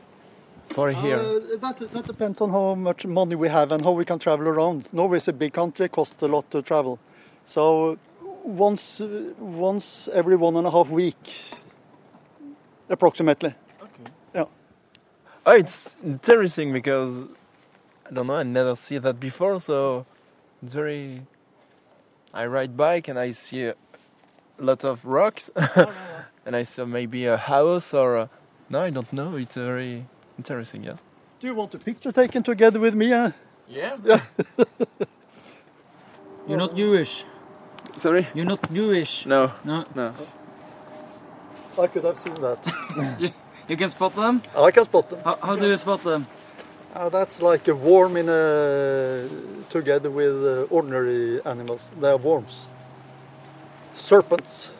for 0.70 0.92
here? 0.92 1.18
Uh, 1.18 1.58
that, 1.58 1.80
that 1.90 2.06
depends 2.06 2.42
on 2.42 2.52
how 2.52 2.76
much 2.76 3.08
money 3.08 3.36
we 3.36 3.50
have 3.50 3.72
and 3.72 3.84
how 3.84 3.92
we 3.92 4.06
can 4.06 4.20
travel 4.20 4.48
around. 4.48 4.86
Norway 4.94 5.18
is 5.18 5.28
a 5.28 5.34
big 5.34 5.54
country, 5.54 5.86
it 5.86 5.92
costs 5.92 6.22
a 6.22 6.28
lot 6.28 6.50
to 6.52 6.62
travel. 6.62 7.00
So 7.46 7.98
once, 8.44 9.02
once 9.40 10.08
every 10.14 10.36
one 10.36 10.56
and 10.58 10.68
a 10.68 10.72
half 10.72 10.90
week, 10.90 11.18
approximately. 12.88 13.56
Oh, 15.46 15.56
it's 15.56 15.98
interesting 16.04 16.74
because 16.74 17.26
I 18.10 18.14
don't 18.14 18.26
know, 18.26 18.36
I 18.36 18.44
never 18.44 18.74
see 18.74 18.98
that 18.98 19.20
before, 19.20 19.60
so 19.60 20.06
it's 20.64 20.74
very. 20.74 21.22
I 22.34 22.46
ride 22.48 22.76
bike 22.76 23.08
and 23.08 23.20
I 23.20 23.32
see 23.32 23.66
a 23.66 23.76
lot 24.58 24.84
of 24.84 25.06
rocks, 25.06 25.50
and 26.46 26.56
I 26.56 26.64
saw 26.64 26.86
maybe 26.86 27.26
a 27.26 27.38
house 27.38 27.94
or 27.94 28.18
a, 28.18 28.30
no, 28.70 28.82
I 28.82 28.90
don't 28.90 29.12
know. 29.14 29.36
It's 29.36 29.56
very 29.56 30.06
interesting. 30.38 30.84
Yes. 30.84 31.04
Do 31.40 31.48
you 31.48 31.54
want 31.54 31.74
a 31.76 31.78
picture 31.78 32.12
taken 32.12 32.42
together 32.44 32.80
with 32.80 32.96
me? 32.96 33.14
Uh? 33.14 33.32
Yeah. 33.68 33.98
You're 36.48 36.58
not 36.58 36.76
Jewish. 36.76 37.26
Sorry. 37.96 38.28
You're 38.34 38.46
not 38.46 38.74
Jewish. 38.74 39.26
No. 39.28 39.52
No. 39.64 39.86
No. 39.96 40.14
I 41.80 41.88
could 41.88 42.04
have 42.04 42.18
seen 42.18 42.36
that. 42.36 42.60
You, 43.20 43.30
you 43.68 43.78
can 43.78 43.90
spot 43.90 44.16
them? 44.16 44.42
I 44.56 44.72
can 44.72 44.84
spot 44.84 45.10
them. 45.10 45.20
How, 45.24 45.38
how 45.42 45.56
do 45.56 45.68
you 45.68 45.78
spot 45.78 46.04
them? 46.04 46.28
Uh, 46.96 47.10
that's 47.10 47.40
like 47.40 47.68
a 47.68 47.76
worm 47.76 48.18
in 48.18 48.30
a, 48.30 49.28
together 49.70 50.10
with 50.10 50.44
uh, 50.44 50.66
ordinary 50.70 51.40
animals. 51.46 51.92
They 52.00 52.10
are 52.10 52.18
worms. 52.18 52.68
Serpents. 53.94 54.72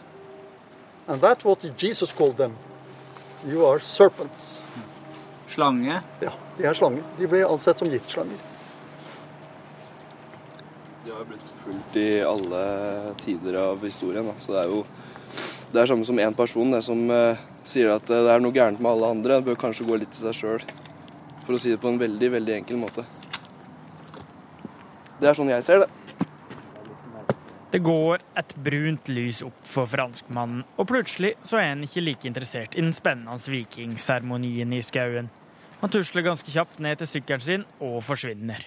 And 1.08 1.22
that's 1.22 1.44
what 1.44 1.78
Jesus 1.78 2.12
called 2.12 2.38
them. 2.38 2.56
You 3.48 3.66
are 3.66 3.80
serpents. 3.80 4.64
Slange? 5.48 6.02
Ja, 6.22 6.32
de 6.58 6.66
er 6.66 6.74
slanger. 6.74 7.04
De 7.18 7.28
ble 7.28 7.42
ansett 7.48 7.80
som 7.80 7.90
giftslanger. 7.90 8.38
De 11.06 11.12
har 11.12 11.26
blitt 11.26 11.48
fulgt 11.64 11.96
i 11.98 12.22
alle 12.22 12.64
tider 13.24 13.58
av 13.58 13.86
historien. 13.86 14.28
Da. 14.30 14.36
Så 14.44 14.54
det 14.54 14.60
er 14.62 14.74
jo 14.74 14.84
det 15.70 15.82
er 15.82 15.90
samme 15.90 16.06
som 16.06 16.20
én 16.20 16.34
person 16.34 16.72
det 16.74 16.82
som 16.86 17.02
eh, 17.14 17.42
sier 17.66 17.92
at 17.94 18.10
eh, 18.10 18.24
det 18.26 18.36
er 18.36 18.42
noe 18.42 18.54
gærent 18.54 18.82
med 18.82 18.92
alle 18.92 19.10
andre. 19.16 19.40
Det 19.40 19.50
bør 19.50 19.60
kanskje 19.68 19.88
gå 19.88 20.00
litt 20.02 20.14
til 20.14 20.28
seg 20.28 20.38
sjøl. 20.38 20.70
For 21.50 21.58
å 21.58 21.62
si 21.64 21.72
det 21.74 21.80
på 21.82 21.90
en 21.90 21.96
veldig, 21.98 22.28
veldig 22.30 22.52
enkel 22.60 22.78
måte. 22.78 23.02
Det 25.18 25.32
er 25.32 25.34
sånn 25.34 25.50
jeg 25.50 25.64
ser 25.66 25.80
det. 25.82 25.88
Det 27.74 27.80
går 27.82 28.22
et 28.38 28.54
brunt 28.54 29.10
lys 29.10 29.40
opp 29.48 29.58
for 29.66 29.90
franskmannen, 29.90 30.62
og 30.78 30.88
plutselig 30.92 31.32
så 31.42 31.58
er 31.58 31.72
han 31.72 31.82
ikke 31.88 32.06
like 32.06 32.30
interessert 32.30 32.78
i 32.78 32.86
den 32.86 32.94
spennende 32.94 33.42
vikingseremonien 33.50 34.78
i 34.78 34.84
skauen. 34.86 35.34
Han 35.82 35.96
tusler 35.98 36.28
ganske 36.30 36.54
kjapt 36.54 36.78
ned 36.86 37.02
til 37.02 37.10
sykkelen 37.16 37.46
sin 37.48 37.68
og 37.82 37.98
forsvinner. 38.06 38.62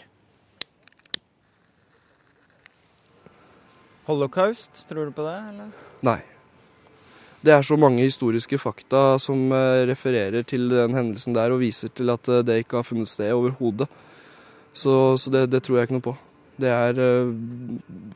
Holocaust, 4.11 4.89
tror 4.91 5.07
du 5.07 5.15
på 5.15 5.31
det, 5.31 5.39
eller? 5.55 5.75
Nei. 6.03 6.19
Det 7.43 7.51
er 7.51 7.65
så 7.67 7.75
mange 7.75 8.05
historiske 8.07 8.59
fakta 8.63 9.17
som 9.19 9.51
eh, 9.51 9.83
refererer 9.91 10.45
til 10.47 10.69
den 10.71 10.95
hendelsen 10.95 11.35
der, 11.35 11.51
og 11.51 11.63
viser 11.65 11.91
til 11.91 12.13
at 12.15 12.29
eh, 12.31 12.45
det 12.47 12.61
ikke 12.63 12.79
har 12.79 12.87
funnet 12.87 13.11
sted 13.11 13.33
overhodet. 13.35 13.89
Så, 14.73 15.17
så 15.19 15.33
det, 15.35 15.49
det 15.51 15.63
tror 15.67 15.81
jeg 15.81 15.89
ikke 15.89 15.97
noe 15.99 16.07
på. 16.07 16.15
Det 16.63 16.71
er 16.71 17.01
uh, 17.01 17.33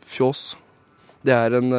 fjås. 0.07 0.55
Det 1.27 1.35
er 1.35 1.57
en, 1.59 1.75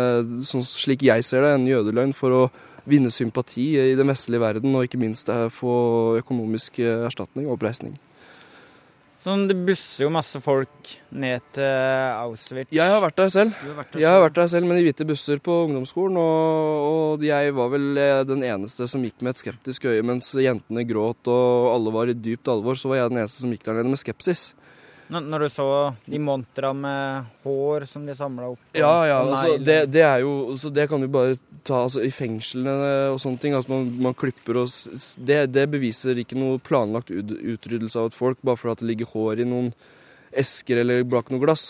sånn, 0.45 0.65
slik 0.67 1.05
jeg 1.07 1.23
ser 1.23 1.45
det, 1.45 1.53
en 1.55 1.69
jødeløgn 1.69 2.11
for 2.17 2.35
å 2.35 2.41
vinne 2.89 3.09
sympati 3.13 3.69
i 3.79 3.95
den 3.97 4.11
vestlige 4.11 4.43
verden, 4.43 4.75
og 4.75 4.85
ikke 4.85 4.99
minst 4.99 5.31
få 5.55 5.77
økonomisk 6.19 6.81
erstatning 6.83 7.47
og 7.47 7.55
oppreisning. 7.55 7.95
Sånn, 9.17 9.47
det 9.49 9.55
busser 9.65 10.03
jo 10.05 10.11
masse 10.13 10.37
folk 10.45 10.91
ned 11.09 11.41
til 11.57 11.65
Auschwitz. 11.65 12.69
Jeg 12.75 12.91
har 12.93 13.01
vært 13.01 13.17
der 13.17 13.31
selv. 13.33 13.55
Du 13.57 13.71
har 13.71 13.79
vært 13.79 13.95
der 13.95 14.03
Jeg 14.03 14.13
har 14.13 14.21
vært 14.21 14.35
der 14.37 14.51
selv 14.51 14.69
med 14.69 14.77
de 14.77 14.83
hvite 14.85 15.07
busser 15.09 15.41
på 15.41 15.55
ungdomsskolen, 15.65 16.19
og, 16.21 16.83
og 16.91 17.25
jeg 17.25 17.55
var 17.57 17.71
vel 17.73 17.97
eh, 17.97 18.21
den 18.29 18.45
eneste 18.45 18.85
som 18.91 19.01
gikk 19.01 19.25
med 19.25 19.33
et 19.33 19.41
skeptisk 19.41 19.89
øye 19.89 20.05
mens 20.05 20.29
jentene 20.37 20.85
gråt 20.85 21.31
og 21.33 21.71
alle 21.73 21.95
var 21.95 22.13
i 22.13 22.17
dypt 22.17 22.53
alvor, 22.53 22.77
så 22.77 22.93
var 22.93 23.01
jeg 23.01 23.15
den 23.15 23.23
eneste 23.23 23.41
som 23.41 23.55
gikk 23.55 23.65
der 23.65 23.79
nede 23.79 23.95
med 23.95 24.03
skepsis. 24.03 24.51
Når, 25.07 25.39
du 25.39 25.49
så 25.49 25.65
de 26.05 26.19
montra 26.19 26.73
med 26.75 27.25
hår 27.45 27.85
som 27.87 28.05
de 28.05 28.15
samla 28.15 28.49
opp? 28.51 28.59
og- 28.59 28.75
Ja, 28.79 29.05
ja, 29.07 29.19
altså, 29.23 29.57
det, 29.63 29.77
det 29.93 30.01
er 30.03 30.19
jo 30.19 30.51
altså, 30.51 30.69
Det 30.73 30.89
kan 30.89 30.99
du 31.01 31.07
bare 31.07 31.37
ta 31.63 31.83
altså, 31.85 32.03
i 32.03 32.11
fengslene 32.11 32.75
og 33.13 33.19
sånne 33.23 33.39
ting. 33.39 33.53
Altså, 33.55 33.71
man, 33.71 33.87
man 34.03 34.13
klipper 34.13 34.59
og 34.63 34.67
det, 35.23 35.51
det 35.55 35.65
beviser 35.71 36.19
ikke 36.19 36.35
noe 36.35 36.59
planlagt 36.59 37.11
ut, 37.11 37.31
utryddelse 37.39 37.95
av 37.99 38.11
et 38.11 38.17
folk 38.19 38.37
bare 38.43 38.59
fordi 38.59 38.81
det 38.83 38.89
ligger 38.91 39.13
hår 39.13 39.43
i 39.45 39.47
noen 39.47 39.71
esker 40.37 40.83
eller 40.83 41.03
bak 41.07 41.31
noe 41.31 41.39
glass. 41.39 41.69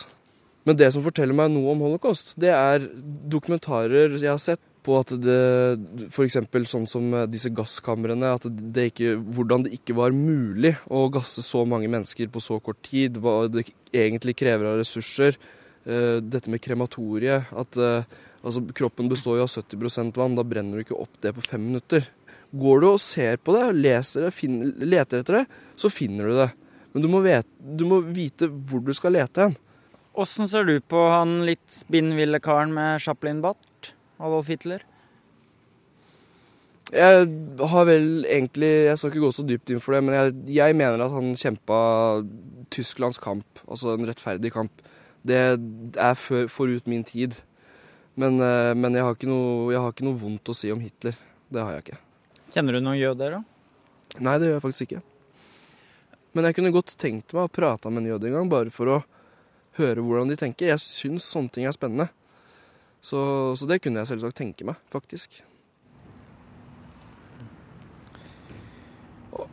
Men 0.65 0.75
det 0.75 0.89
som 0.91 1.05
forteller 1.05 1.37
meg 1.37 1.53
noe 1.53 1.71
om 1.71 1.79
holocaust, 1.85 2.33
det 2.41 2.49
er 2.51 2.89
dokumentarer 3.31 4.17
jeg 4.17 4.27
har 4.33 4.41
sett 4.41 4.59
på 4.87 4.95
at 5.01 5.11
det 5.19 6.07
F.eks. 6.07 6.37
sånn 6.71 6.87
som 6.89 7.11
disse 7.27 7.51
gasskamrene. 7.53 8.33
At 8.39 8.47
det 8.47 8.89
ikke, 8.93 9.17
hvordan 9.19 9.67
det 9.67 9.75
ikke 9.77 9.97
var 9.99 10.15
mulig 10.15 10.77
å 10.87 11.07
gasse 11.13 11.43
så 11.45 11.65
mange 11.67 11.91
mennesker 11.91 12.31
på 12.31 12.43
så 12.43 12.61
kort 12.63 12.79
tid. 12.87 13.19
Hva 13.21 13.43
det 13.51 13.67
egentlig 13.91 14.37
krever 14.39 14.71
av 14.71 14.79
ressurser. 14.81 15.35
Eh, 15.87 16.17
dette 16.23 16.51
med 16.51 16.63
krematoriet. 16.63 17.51
At 17.55 17.77
eh, 17.79 18.07
altså, 18.41 18.63
kroppen 18.75 19.11
består 19.11 19.39
jo 19.39 19.47
av 19.47 19.51
70% 19.53 20.17
vann. 20.19 20.35
Da 20.39 20.47
brenner 20.47 20.79
du 20.79 20.87
ikke 20.87 20.99
opp 20.99 21.19
det 21.23 21.35
på 21.35 21.45
fem 21.45 21.63
minutter. 21.69 22.07
Går 22.57 22.81
du 22.81 22.87
og 22.93 23.01
ser 23.03 23.39
på 23.43 23.55
det, 23.55 23.65
leser 23.75 24.27
det, 24.27 24.33
finner, 24.35 24.71
leter 24.79 25.19
etter 25.19 25.41
det, 25.41 25.45
så 25.75 25.91
finner 25.91 26.29
du 26.29 26.37
det. 26.39 26.51
Men 26.93 27.03
du 27.03 27.09
må, 27.11 27.19
vite, 27.25 27.49
du 27.59 27.83
må 27.89 27.99
vite 28.01 28.47
hvor 28.47 28.83
du 28.83 28.93
skal 28.95 29.17
lete 29.17 29.43
hen. 29.43 29.57
Åssen 30.17 30.47
ser 30.49 30.63
du 30.65 30.77
på 30.79 31.01
han 31.11 31.41
litt 31.45 31.65
spinnville 31.69 32.39
karen 32.41 32.71
med 32.73 33.03
Chaplin-bart? 33.03 33.67
Adolf 34.17 34.49
Hitler? 34.51 34.85
Jeg 36.87 37.25
har 37.67 37.83
vel 37.89 38.23
egentlig 38.23 38.69
Jeg 38.87 38.95
skal 38.97 39.11
ikke 39.11 39.23
gå 39.25 39.31
så 39.35 39.43
dypt 39.43 39.73
inn 39.73 39.81
for 39.83 39.97
det, 39.97 40.05
men 40.07 40.15
jeg, 40.15 40.35
jeg 40.55 40.77
mener 40.79 41.03
at 41.03 41.11
han 41.11 41.33
kjempa 41.35 41.79
Tysklands 42.71 43.19
kamp, 43.19 43.61
altså 43.67 43.93
en 43.93 44.07
rettferdig 44.07 44.53
kamp. 44.55 44.83
Det 45.27 45.35
er 45.35 46.15
for, 46.19 46.47
forut 46.51 46.87
min 46.87 47.03
tid. 47.07 47.35
Men, 48.17 48.39
eh, 48.41 48.73
men 48.73 48.95
jeg, 48.95 49.05
har 49.05 49.15
ikke 49.15 49.29
noe, 49.29 49.69
jeg 49.73 49.83
har 49.83 49.93
ikke 49.93 50.07
noe 50.07 50.19
vondt 50.19 50.49
å 50.51 50.55
si 50.57 50.71
om 50.73 50.81
Hitler. 50.81 51.15
Det 51.53 51.61
har 51.63 51.75
jeg 51.75 51.85
ikke. 51.85 51.99
Kjenner 52.55 52.77
du 52.77 52.81
noen 52.81 52.99
jøder, 52.99 53.37
da? 53.37 54.19
Nei, 54.23 54.37
det 54.39 54.49
gjør 54.49 54.57
jeg 54.57 54.63
faktisk 54.63 54.85
ikke. 54.87 55.03
Men 56.35 56.47
jeg 56.47 56.57
kunne 56.57 56.73
godt 56.75 56.95
tenkt 56.99 57.35
meg 57.35 57.47
å 57.47 57.51
prate 57.51 57.91
med 57.91 58.03
en 58.03 58.11
jøde 58.13 58.29
en 58.29 58.39
gang, 58.39 58.49
bare 58.51 58.73
for 58.73 58.93
å 58.93 58.97
høre 59.77 60.03
hvordan 60.03 60.31
de 60.31 60.39
tenker. 60.39 60.71
Jeg 60.71 60.83
syns 60.83 61.27
sånne 61.29 61.53
ting 61.53 61.67
er 61.69 61.75
spennende. 61.75 62.09
Så, 63.01 63.19
så 63.59 63.67
det 63.69 63.79
kunne 63.83 64.01
jeg 64.01 64.11
selvsagt 64.11 64.37
tenke 64.39 64.67
meg, 64.67 64.79
faktisk. 64.91 65.39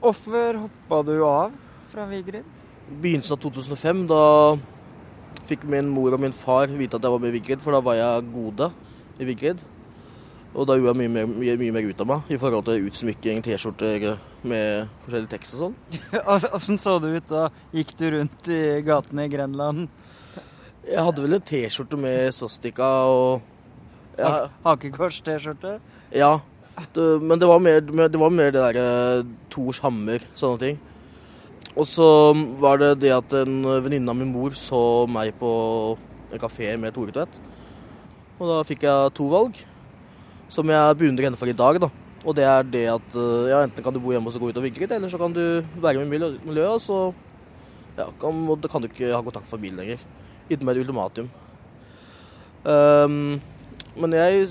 Hvorfor 0.00 0.62
hoppa 0.64 1.02
du 1.04 1.16
av 1.26 1.52
fra 1.92 2.06
Vigrid? 2.08 2.46
Begynnelsen 3.00 3.36
av 3.36 3.42
2005, 3.44 4.02
da 4.08 4.22
fikk 5.48 5.64
min 5.68 5.88
mor 5.92 6.16
og 6.16 6.22
min 6.24 6.34
far 6.36 6.72
vite 6.72 6.96
at 6.96 7.04
jeg 7.04 7.12
var 7.12 7.20
med 7.20 7.32
i 7.32 7.38
Vigrid, 7.38 7.62
for 7.64 7.76
da 7.76 7.80
var 7.84 7.98
jeg 7.98 8.28
gode 8.32 8.70
i 9.20 9.28
Vigrid. 9.28 9.62
Og 10.54 10.68
da 10.68 10.76
gjorde 10.78 10.92
jeg 10.92 11.00
mye 11.02 11.12
mer, 11.16 11.30
mye, 11.30 11.56
mye 11.58 11.74
mer 11.74 11.88
ut 11.90 12.02
av 12.04 12.08
meg 12.08 12.28
i 12.30 12.38
forhold 12.38 12.66
til 12.68 12.86
utsmykking, 12.86 13.42
T-skjorter 13.42 14.04
med 14.46 14.92
forskjellig 15.02 15.30
tekst 15.32 15.56
og 15.56 15.64
sånn. 15.64 15.76
Åssen 16.54 16.78
så 16.78 16.96
det 17.02 17.10
ut 17.16 17.32
da? 17.32 17.48
Gikk 17.74 17.96
du 17.98 18.04
rundt 18.14 18.50
i 18.54 18.60
gatene 18.86 19.26
i 19.26 19.32
Grenland? 19.32 19.88
Jeg 20.84 21.00
hadde 21.00 21.22
vel 21.24 21.36
en 21.38 21.44
T-skjorte 21.48 21.96
med 21.96 22.34
sostika 22.36 22.88
og 23.08 23.44
ja. 24.18 24.48
Hakekors-T-skjorte? 24.66 25.78
Ja. 26.12 26.34
Det, 26.92 27.04
men 27.22 27.38
det 27.38 27.46
var 27.48 27.62
mer 27.62 27.80
det, 27.80 28.18
var 28.18 28.32
mer 28.34 28.50
det 28.50 28.58
derre 28.60 29.24
Tors 29.52 29.78
hammer, 29.84 30.24
sånne 30.36 30.60
ting. 30.60 30.80
Og 31.74 31.86
så 31.88 32.06
var 32.60 32.80
det 32.82 32.90
det 33.02 33.12
at 33.14 33.32
en 33.40 33.62
venninne 33.82 34.10
av 34.10 34.18
min 34.18 34.30
mor 34.30 34.54
så 34.58 34.80
meg 35.10 35.32
på 35.38 35.50
en 36.30 36.42
kafé 36.42 36.74
med 36.78 36.94
Tore 36.94 37.14
Tvedt. 37.14 37.38
Og 38.40 38.50
da 38.50 38.58
fikk 38.66 38.84
jeg 38.86 39.14
to 39.16 39.28
valg, 39.30 39.56
som 40.52 40.70
jeg 40.70 40.98
beundrer 41.00 41.30
henne 41.30 41.38
for 41.38 41.50
i 41.50 41.56
dag. 41.56 41.80
da. 41.86 41.90
Og 42.24 42.36
det 42.36 42.44
er 42.48 42.66
det 42.66 42.84
at 42.90 43.16
ja, 43.50 43.62
enten 43.62 43.84
kan 43.84 43.94
du 43.94 44.02
bo 44.02 44.12
hjemme 44.12 44.28
og 44.28 44.34
så 44.34 44.42
gå 44.42 44.50
ut 44.50 44.60
og 44.60 44.66
vinke 44.66 44.82
litt, 44.82 44.92
eller 44.92 45.12
så 45.12 45.20
kan 45.20 45.32
du 45.32 45.62
være 45.80 46.04
med 46.04 46.12
i 46.18 46.30
miljøet, 46.44 46.76
og 46.76 46.82
så 46.82 47.00
ja, 47.98 48.10
kan, 48.20 48.44
kan 48.68 48.82
du 48.82 48.90
ikke 48.90 49.14
ha 49.14 49.22
kontakt 49.22 49.46
med 49.46 49.54
familien 49.54 49.82
lenger. 49.82 50.06
Gitt 50.50 50.62
meg 50.64 50.76
et 50.76 50.84
ultimatum. 50.84 51.30
Um, 52.64 53.40
men 53.96 54.16
jeg 54.16 54.48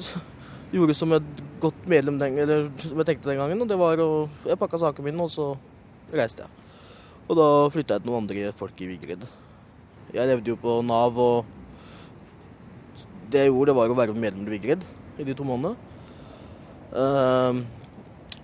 gjorde 0.74 0.96
som 0.98 1.14
et 1.14 1.44
godt 1.62 1.86
medlem 1.90 2.18
den, 2.22 2.38
eller 2.44 2.68
som 2.82 3.00
jeg 3.02 3.12
tenkte 3.12 3.30
den 3.30 3.40
gangen, 3.42 3.62
og 3.62 3.70
det 3.70 3.78
var 3.80 4.02
å 4.02 4.10
Jeg 4.46 4.60
pakka 4.60 4.80
sakene 4.82 5.12
mine, 5.12 5.24
og 5.24 5.32
så 5.32 5.54
reiste 6.14 6.44
jeg. 6.44 6.52
Og 7.30 7.38
da 7.40 7.48
flytta 7.72 7.96
jeg 7.96 8.04
til 8.04 8.12
noen 8.12 8.24
andre 8.24 8.52
folk 8.58 8.82
i 8.84 8.90
Vigrid. 8.90 9.24
Jeg 10.14 10.30
levde 10.30 10.52
jo 10.52 10.60
på 10.60 10.82
Nav, 10.86 11.18
og 11.18 11.46
det 13.32 13.46
jeg 13.46 13.54
gjorde, 13.54 13.70
det 13.72 13.78
var 13.78 13.94
å 13.94 14.02
være 14.02 14.18
medlem 14.18 14.50
i 14.50 14.58
Vigrid 14.58 14.84
i 15.18 15.26
de 15.26 15.38
to 15.38 15.46
månedene. 15.48 15.78
Um, 16.94 17.64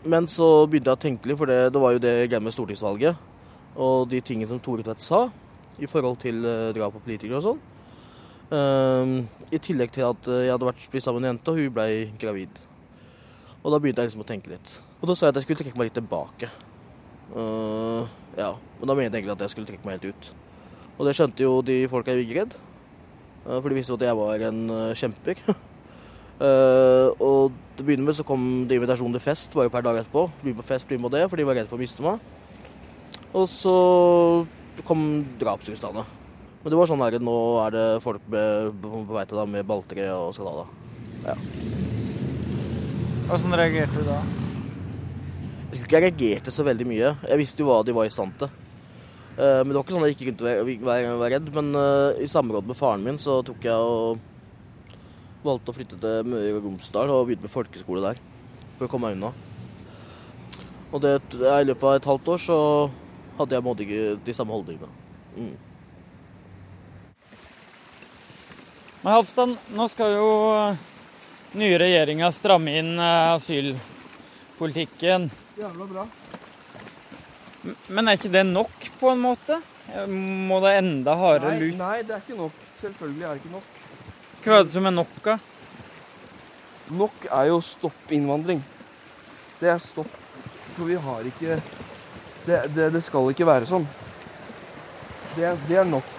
men 0.10 0.30
så 0.32 0.48
begynte 0.70 0.94
jeg 0.94 0.98
å 0.98 1.04
tenke 1.04 1.30
litt, 1.30 1.38
for 1.38 1.50
det, 1.50 1.74
det 1.74 1.82
var 1.82 1.94
jo 1.94 2.02
det 2.02 2.16
greia 2.30 2.42
med 2.42 2.56
stortingsvalget. 2.56 3.28
Og 3.80 4.08
de 4.10 4.22
tingene 4.26 4.50
som 4.50 4.62
Tore 4.64 4.86
Tvedt 4.86 5.04
sa 5.04 5.28
i 5.80 5.90
forhold 5.90 6.20
til 6.22 6.42
uh, 6.46 6.70
drap 6.76 6.96
på 6.96 7.04
politikere 7.06 7.40
og 7.40 7.46
sånn. 7.46 7.62
Uh, 8.50 9.28
I 9.54 9.62
tillegg 9.62 9.94
til 9.94 10.08
at 10.08 10.30
jeg 10.30 10.52
hadde 10.52 10.68
vært 10.68 10.88
blitt 10.92 11.06
sammen 11.06 11.24
med 11.24 11.30
en 11.30 11.36
jente, 11.36 11.54
og 11.54 11.62
hun 11.62 11.76
ble 11.76 11.88
gravid. 12.22 12.62
Og 13.60 13.74
da 13.74 13.80
begynte 13.82 14.04
jeg 14.04 14.12
liksom 14.12 14.24
å 14.24 14.30
tenke 14.30 14.52
litt. 14.54 14.78
Og 15.00 15.10
da 15.10 15.16
sa 15.16 15.28
jeg 15.28 15.34
at 15.34 15.40
jeg 15.40 15.48
skulle 15.48 15.64
trekke 15.64 15.80
meg 15.80 15.90
litt 15.90 15.98
tilbake. 16.00 16.52
Uh, 17.30 18.08
ja, 18.40 18.54
Men 18.80 18.90
da 18.90 18.96
mente 18.98 19.14
jeg 19.14 19.22
egentlig 19.22 19.36
at 19.36 19.44
jeg 19.46 19.54
skulle 19.54 19.70
trekke 19.70 19.88
meg 19.88 20.00
helt 20.00 20.16
ut. 20.16 20.30
Og 20.98 21.08
det 21.08 21.16
skjønte 21.16 21.46
jo 21.46 21.60
de 21.64 21.82
folka 21.92 22.16
i 22.16 22.22
Vigred. 22.22 22.56
Uh, 23.46 23.60
for 23.60 23.70
de 23.70 23.78
visste 23.78 23.94
jo 23.94 24.00
at 24.00 24.08
jeg 24.08 24.20
var 24.20 24.46
en 24.50 24.64
uh, 24.72 24.94
kjemper. 24.98 25.44
og 26.40 27.52
til 27.76 27.84
å 27.84 27.88
begynne 27.88 28.06
med 28.08 28.16
så 28.16 28.24
kom 28.24 28.44
det 28.68 28.78
invitasjon 28.80 29.12
til 29.12 29.24
fest 29.24 29.52
bare 29.56 29.72
per 29.72 29.84
dag 29.84 29.98
etterpå. 30.00 30.26
Bli 30.40 30.54
på 30.56 30.64
fest, 30.68 30.88
bli 30.88 31.00
med 31.00 31.12
det, 31.12 31.26
for 31.28 31.40
de 31.40 31.48
var 31.48 31.60
redd 31.60 31.68
for 31.68 31.76
å 31.76 31.82
miste 31.82 32.04
meg. 32.04 32.24
Og 33.36 33.46
så 33.52 33.76
kom 34.88 35.04
drapsrustene. 35.42 36.06
Men 36.60 36.74
det 36.74 36.80
var 36.80 36.90
sånn 36.90 37.02
her, 37.06 37.16
nå 37.24 37.36
er 37.64 37.76
det 37.76 37.86
folk 38.04 38.24
med, 38.32 38.74
på 38.84 39.04
vei 39.16 39.26
til 39.28 39.40
deg 39.40 39.52
med 39.54 39.68
balltre 39.68 40.08
og 40.12 40.34
skandale. 40.36 40.66
Ja. 41.24 41.36
Åssen 43.32 43.54
reagerte 43.56 44.02
du 44.02 44.08
da? 44.08 44.18
Jeg 45.70 45.76
tror 45.76 45.86
ikke 45.86 46.00
jeg 46.00 46.06
reagerte 46.08 46.52
så 46.52 46.66
veldig 46.66 46.88
mye. 46.90 47.14
Jeg 47.30 47.40
visste 47.40 47.64
jo 47.64 47.70
hva 47.70 47.84
de 47.86 47.96
var 47.96 48.10
i 48.10 48.14
stand 48.14 48.34
til. 48.42 48.52
Uh, 49.40 49.62
men 49.62 49.70
det 49.70 49.78
var 49.78 49.84
ikke 49.86 49.96
sånn 49.96 50.04
at 50.04 50.10
jeg 50.10 50.18
ikke 50.18 50.32
kunne 50.34 50.54
være, 50.90 51.12
være 51.22 51.34
redd. 51.36 51.52
Men 51.56 51.70
uh, 51.78 52.18
i 52.20 52.28
samråd 52.28 52.68
med 52.68 52.80
faren 52.80 53.06
min 53.06 53.20
så 53.22 53.40
tok 53.46 53.70
jeg 53.70 53.92
og 53.92 54.20
valgte 55.46 55.72
å 55.72 55.78
flytte 55.78 56.00
til 56.02 56.28
Møre 56.28 56.56
og 56.58 56.66
Romsdal 56.66 57.14
og 57.14 57.30
begynte 57.30 57.48
med 57.48 57.54
folkeskole 57.54 58.04
der. 58.04 58.20
For 58.80 58.90
å 58.90 58.92
komme 58.92 59.12
meg 59.12 59.20
unna. 59.20 59.32
Og 60.90 61.04
det, 61.06 61.20
i 61.38 61.68
løpet 61.70 61.86
av 61.86 62.00
et 62.00 62.10
halvt 62.10 62.34
år 62.34 62.42
så 62.42 62.60
hadde 63.40 63.56
jeg 63.56 63.64
måtte 63.66 63.84
ikke 63.86 64.06
de 64.26 64.34
samme 64.36 64.54
holdningene. 64.56 64.94
Mm. 65.40 65.58
Men 69.00 69.12
Halvdan, 69.16 69.52
nå 69.80 69.84
skal 69.88 70.10
jo 70.18 70.30
nye 71.60 71.78
regjeringa 71.80 72.28
stramme 72.36 72.72
inn 72.82 72.94
asylpolitikken. 73.00 75.22
Jævla 75.60 75.86
bra. 75.88 76.04
Men 77.88 78.08
er 78.08 78.14
ikke 78.20 78.32
det 78.34 78.46
nok, 78.48 78.90
på 79.00 79.10
en 79.14 79.22
måte? 79.24 79.62
Må 80.12 80.60
det 80.64 80.78
enda 80.82 81.12
hardere 81.18 81.56
nei. 81.58 81.72
Nei, 81.80 81.98
det 82.06 82.14
er 82.16 82.22
ikke 82.22 82.38
nok. 82.38 82.54
Selvfølgelig 82.80 83.24
er 83.24 83.30
det 83.32 83.38
ikke 83.42 83.56
nok. 83.56 83.68
Hva 84.44 84.54
er 84.60 84.64
det 84.64 84.74
som 84.74 84.86
er 84.88 84.96
nok, 84.96 85.14
da? 85.26 85.34
Nok 87.00 87.18
er 87.30 87.46
jo 87.50 87.58
stopp 87.66 88.02
innvandring. 88.16 88.62
Det 89.60 89.70
er 89.72 89.80
stopp. 89.84 90.12
For 90.76 90.84
vi 90.88 90.96
har 91.02 91.20
ikke 91.28 91.52
Det, 92.46 92.62
det, 92.76 92.90
det 92.96 93.02
skal 93.06 93.32
ikke 93.32 93.48
være 93.48 93.68
sånn. 93.70 93.88
Det, 95.36 95.54
det 95.68 95.82
er 95.82 95.88
nok. 95.88 96.16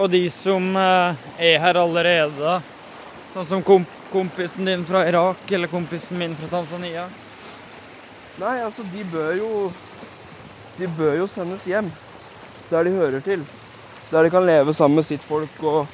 Og 0.00 0.08
de 0.10 0.22
som 0.32 0.70
eh, 0.76 1.24
er 1.38 1.58
her 1.60 1.78
allerede. 1.78 2.60
Sånn 3.32 3.48
som 3.48 3.66
komp 3.66 3.98
kompisen 4.12 4.66
din 4.68 4.84
fra 4.84 5.06
Irak 5.08 5.52
eller 5.52 5.70
kompisen 5.72 6.18
min 6.20 6.34
fra 6.36 6.48
Tanzania? 6.50 7.06
Nei, 8.40 8.58
altså, 8.60 8.84
de 8.92 9.04
bør 9.08 9.32
jo 9.38 9.48
De 10.76 10.88
bør 10.96 11.18
jo 11.20 11.26
sendes 11.28 11.64
hjem. 11.68 11.90
Der 12.70 12.84
de 12.84 12.94
hører 12.96 13.20
til. 13.20 13.42
Der 14.10 14.24
de 14.24 14.30
kan 14.32 14.46
leve 14.46 14.72
sammen 14.74 14.96
med 14.96 15.04
sitt 15.04 15.24
folk 15.24 15.58
og, 15.68 15.86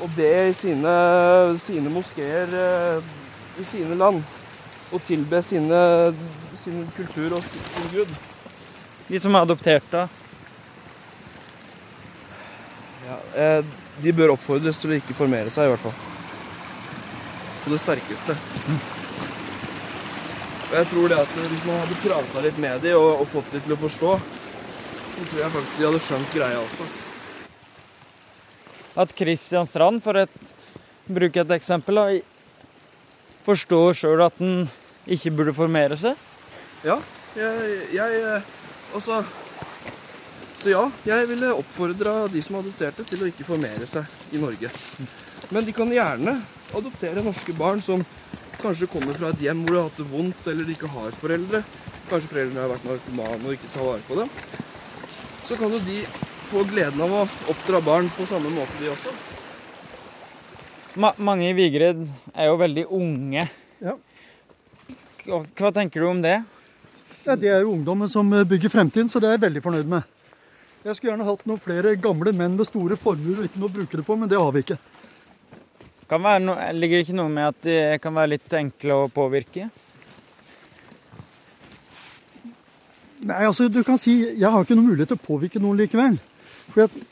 og 0.00 0.12
be 0.16 0.30
i 0.48 0.52
sine, 0.54 0.92
sine 1.58 1.90
moskeer 1.90 2.54
eh, 2.54 3.08
i 3.58 3.66
sine 3.66 3.98
land. 3.98 4.22
Og 4.90 5.02
tilbe 5.06 5.42
sine, 5.46 5.80
sin 6.58 6.82
kultur 6.96 7.36
og 7.38 7.44
sin, 7.46 7.66
sin 7.74 7.90
gud. 7.94 8.16
De 9.10 9.20
som 9.22 9.34
er 9.34 9.46
adoptert, 9.46 9.86
da? 9.90 10.06
Ja, 13.06 13.18
eh, 13.42 13.64
de 14.02 14.12
bør 14.14 14.36
oppfordres 14.36 14.78
til 14.80 14.92
å 14.92 14.98
ikke 15.00 15.16
formere 15.18 15.50
seg, 15.50 15.66
i 15.66 15.72
hvert 15.72 15.82
fall. 15.82 15.96
På 17.64 17.72
det 17.74 17.80
sterkeste. 17.82 18.36
Og 20.70 20.76
jeg 20.78 20.86
tror 20.92 21.10
det 21.10 21.18
at 21.18 21.32
Hvis 21.34 21.64
man 21.66 21.80
hadde 21.82 22.02
prata 22.04 22.42
litt 22.44 22.58
med 22.62 22.84
dem 22.84 22.98
og, 23.00 23.20
og, 23.20 23.26
fått 23.28 23.50
dem 23.50 23.64
til 23.64 23.74
å 23.74 23.80
forstå, 23.80 24.12
så 25.10 25.24
tror 25.32 25.40
jeg 25.42 25.54
faktisk 25.56 25.78
de 25.80 25.88
hadde 25.88 26.02
skjønt 26.06 26.36
greia 26.36 26.60
også. 26.62 26.86
At 29.02 29.14
Kristian 29.18 29.66
Strand, 29.66 30.02
for 30.04 30.22
å 30.22 30.26
bruke 31.10 31.42
et 31.42 31.56
eksempel, 31.58 31.98
da, 31.98 32.06
forstår 33.46 33.98
sjøl 33.98 34.22
at 34.28 34.38
han 34.38 34.68
ikke 35.06 35.32
burde 35.36 35.54
formere 35.56 35.96
seg? 36.00 36.18
Ja. 36.84 36.98
Jeg, 37.36 37.76
jeg 37.94 38.40
Altså 38.90 39.20
Så 40.58 40.72
ja, 40.72 40.82
jeg 41.06 41.28
ville 41.30 41.52
oppfordra 41.54 42.26
de 42.28 42.40
som 42.42 42.58
adopterte, 42.58 43.04
til 43.06 43.22
å 43.22 43.28
ikke 43.30 43.46
formere 43.46 43.86
seg 43.88 44.34
i 44.34 44.40
Norge. 44.42 44.68
Men 45.54 45.64
de 45.64 45.72
kan 45.72 45.92
gjerne 45.94 46.34
adoptere 46.76 47.22
norske 47.24 47.54
barn 47.56 47.80
som 47.80 48.02
kanskje 48.60 48.90
kommer 48.92 49.16
fra 49.16 49.30
et 49.32 49.40
hjem 49.46 49.62
hvor 49.64 49.72
de 49.72 49.78
har 49.80 49.88
hatt 49.88 50.00
det 50.02 50.08
vondt, 50.10 50.42
eller 50.52 50.68
de 50.68 50.74
ikke 50.76 50.90
har 50.92 51.16
foreldre. 51.16 51.62
Kanskje 52.10 52.32
foreldrene 52.34 52.60
har 52.60 52.72
vært 52.74 52.88
narkomane 52.90 53.40
og 53.46 53.56
ikke 53.56 53.72
tar 53.72 53.88
vare 53.88 54.04
på 54.04 54.18
dem. 54.20 54.34
Så 55.48 55.56
kan 55.56 55.72
jo 55.72 55.80
de 55.86 56.02
få 56.50 56.66
gleden 56.68 57.00
av 57.06 57.14
å 57.14 57.24
oppdra 57.54 57.80
barn 57.86 58.10
på 58.18 58.26
samme 58.28 58.52
måte, 58.52 58.76
de 58.82 58.92
også. 58.92 59.14
Ma 61.00 61.14
mange 61.22 61.48
i 61.48 61.56
Vigred 61.56 62.02
er 62.34 62.50
jo 62.50 62.60
veldig 62.60 62.88
unge. 63.00 63.46
Hva, 65.26 65.70
tenker 65.72 66.00
du 66.00 66.06
om 66.08 66.22
det? 66.22 66.38
Ja, 67.24 67.36
Det 67.36 67.48
er 67.48 67.60
jo 67.60 67.74
ungdommen 67.74 68.08
som 68.08 68.30
bygger 68.30 68.72
fremtiden, 68.72 69.08
så 69.08 69.20
det 69.20 69.28
er 69.28 69.36
jeg 69.36 69.44
veldig 69.48 69.62
fornøyd 69.62 69.90
med. 69.90 70.02
Jeg 70.84 70.96
skulle 70.96 71.12
gjerne 71.12 71.28
hatt 71.28 71.42
noen 71.44 71.60
flere 71.60 71.92
gamle 72.00 72.32
menn 72.32 72.56
med 72.56 72.64
store 72.64 72.96
formuer 72.96 73.42
og 73.42 73.48
ikke 73.50 73.60
noe 73.60 73.68
å 73.68 73.74
bruke 73.74 73.98
det 74.00 74.06
på, 74.06 74.16
men 74.16 74.30
det 74.30 74.40
har 74.40 74.52
vi 74.54 74.62
ikke. 74.64 74.78
Kan 76.08 76.24
være 76.24 76.40
no 76.42 76.54
ligger 76.74 76.98
det 76.98 77.04
ikke 77.04 77.18
noe 77.18 77.30
med 77.30 77.50
at 77.50 77.60
de 77.66 77.76
kan 78.02 78.16
være 78.16 78.32
litt 78.32 78.54
enkle 78.56 78.96
å 78.96 79.10
påvirke? 79.12 79.68
Nei, 83.20 83.42
altså 83.44 83.68
du 83.68 83.82
kan 83.84 84.00
si 84.00 84.14
Jeg 84.24 84.48
har 84.48 84.64
ikke 84.64 84.78
noen 84.78 84.88
mulighet 84.88 85.12
til 85.12 85.20
å 85.20 85.26
påvirke 85.26 85.60
noen 85.60 85.82
likevel. 85.82 86.16
For 86.72 86.86
jeg, 86.86 87.04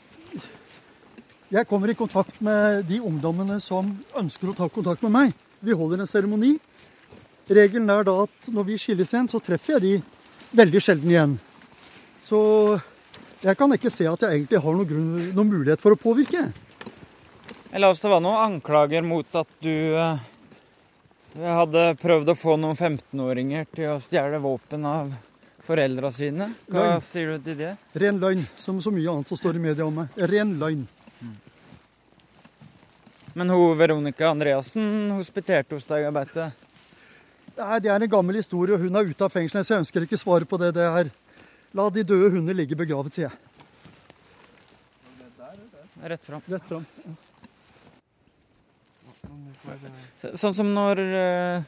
jeg 1.53 1.69
kommer 1.69 1.93
i 1.93 1.97
kontakt 1.99 2.41
med 2.41 2.89
de 2.89 2.97
ungdommene 3.05 3.59
som 3.61 3.93
ønsker 4.17 4.49
å 4.49 4.57
ta 4.57 4.67
kontakt 4.73 5.05
med 5.05 5.13
meg. 5.13 5.37
Vi 5.61 5.77
holder 5.77 6.01
en 6.01 6.09
seremoni. 6.09 6.55
Regelen 7.49 7.89
er 7.89 8.05
da 8.05 8.15
at 8.27 8.49
når 8.53 8.67
vi 8.67 8.77
skilles 8.77 9.13
igjen, 9.13 9.29
så 9.31 9.41
treffer 9.41 9.77
jeg 9.77 9.85
de 9.85 9.93
veldig 10.59 10.81
sjelden 10.83 11.13
igjen. 11.13 11.37
Så 12.25 12.39
jeg 13.41 13.57
kan 13.57 13.73
ikke 13.73 13.91
se 13.93 14.05
at 14.09 14.25
jeg 14.25 14.41
egentlig 14.41 14.61
har 14.61 14.75
noen, 14.75 14.89
grunn, 14.89 15.29
noen 15.33 15.53
mulighet 15.53 15.81
for 15.81 15.95
å 15.95 15.99
påvirke. 15.99 16.49
Eller 17.71 17.89
oss 17.89 18.03
det 18.03 18.11
var 18.11 18.21
noen 18.21 18.43
anklager 18.57 19.05
mot 19.05 19.39
at 19.39 19.49
du 19.63 19.73
eh, 19.97 20.21
hadde 21.41 21.87
prøvd 22.01 22.33
å 22.33 22.37
få 22.37 22.57
noen 22.61 22.77
15-åringer 22.77 23.65
til 23.73 23.95
å 23.95 23.99
stjele 24.03 24.41
våpen 24.43 24.85
av 24.89 25.11
foreldra 25.65 26.11
sine. 26.13 26.51
Hva 26.69 26.85
Løgn. 26.85 27.03
sier 27.05 27.35
du 27.35 27.45
til 27.49 27.59
det? 27.59 27.75
Ren 28.01 28.21
løgn, 28.21 28.45
som 28.61 28.81
så 28.81 28.93
mye 28.93 29.09
annet 29.11 29.29
som 29.29 29.37
står 29.37 29.57
i 29.57 29.65
media 29.69 29.85
om 29.85 30.01
meg. 30.01 30.17
Ren 30.29 30.55
løgn. 30.61 30.87
Men 33.37 33.53
hun 33.53 33.77
Veronica 33.77 34.31
Andreassen 34.33 35.13
hospiterte 35.13 35.77
hos 35.77 35.85
deg, 35.89 36.07
jeg 36.07 36.15
vet 36.17 36.33
det. 36.35 36.47
Nei, 37.59 37.79
Det 37.83 37.89
er 37.91 38.03
en 38.05 38.11
gammel 38.11 38.39
historie, 38.39 38.75
og 38.77 38.83
hun 38.85 38.95
er 38.95 39.09
ute 39.09 39.25
av 39.25 39.33
fengselet, 39.33 39.67
så 39.67 39.75
jeg 39.75 39.83
ønsker 39.83 40.05
ikke 40.05 40.19
svare 40.19 40.47
på 40.47 40.59
det. 40.61 40.71
Det 40.77 40.85
her. 40.95 41.09
La 41.75 41.89
de 41.93 42.03
døde 42.07 42.31
hunder 42.33 42.55
ligge 42.55 42.77
begravet, 42.79 43.13
sier 43.13 43.27
jeg. 43.27 43.37
Rett 46.09 46.23
fram. 46.23 46.41
Rett 46.47 46.63
fram. 46.69 46.85
Så- 50.21 50.35
Sånn 50.39 50.53
som 50.55 50.69
når 50.73 50.99
uh, 51.03 51.63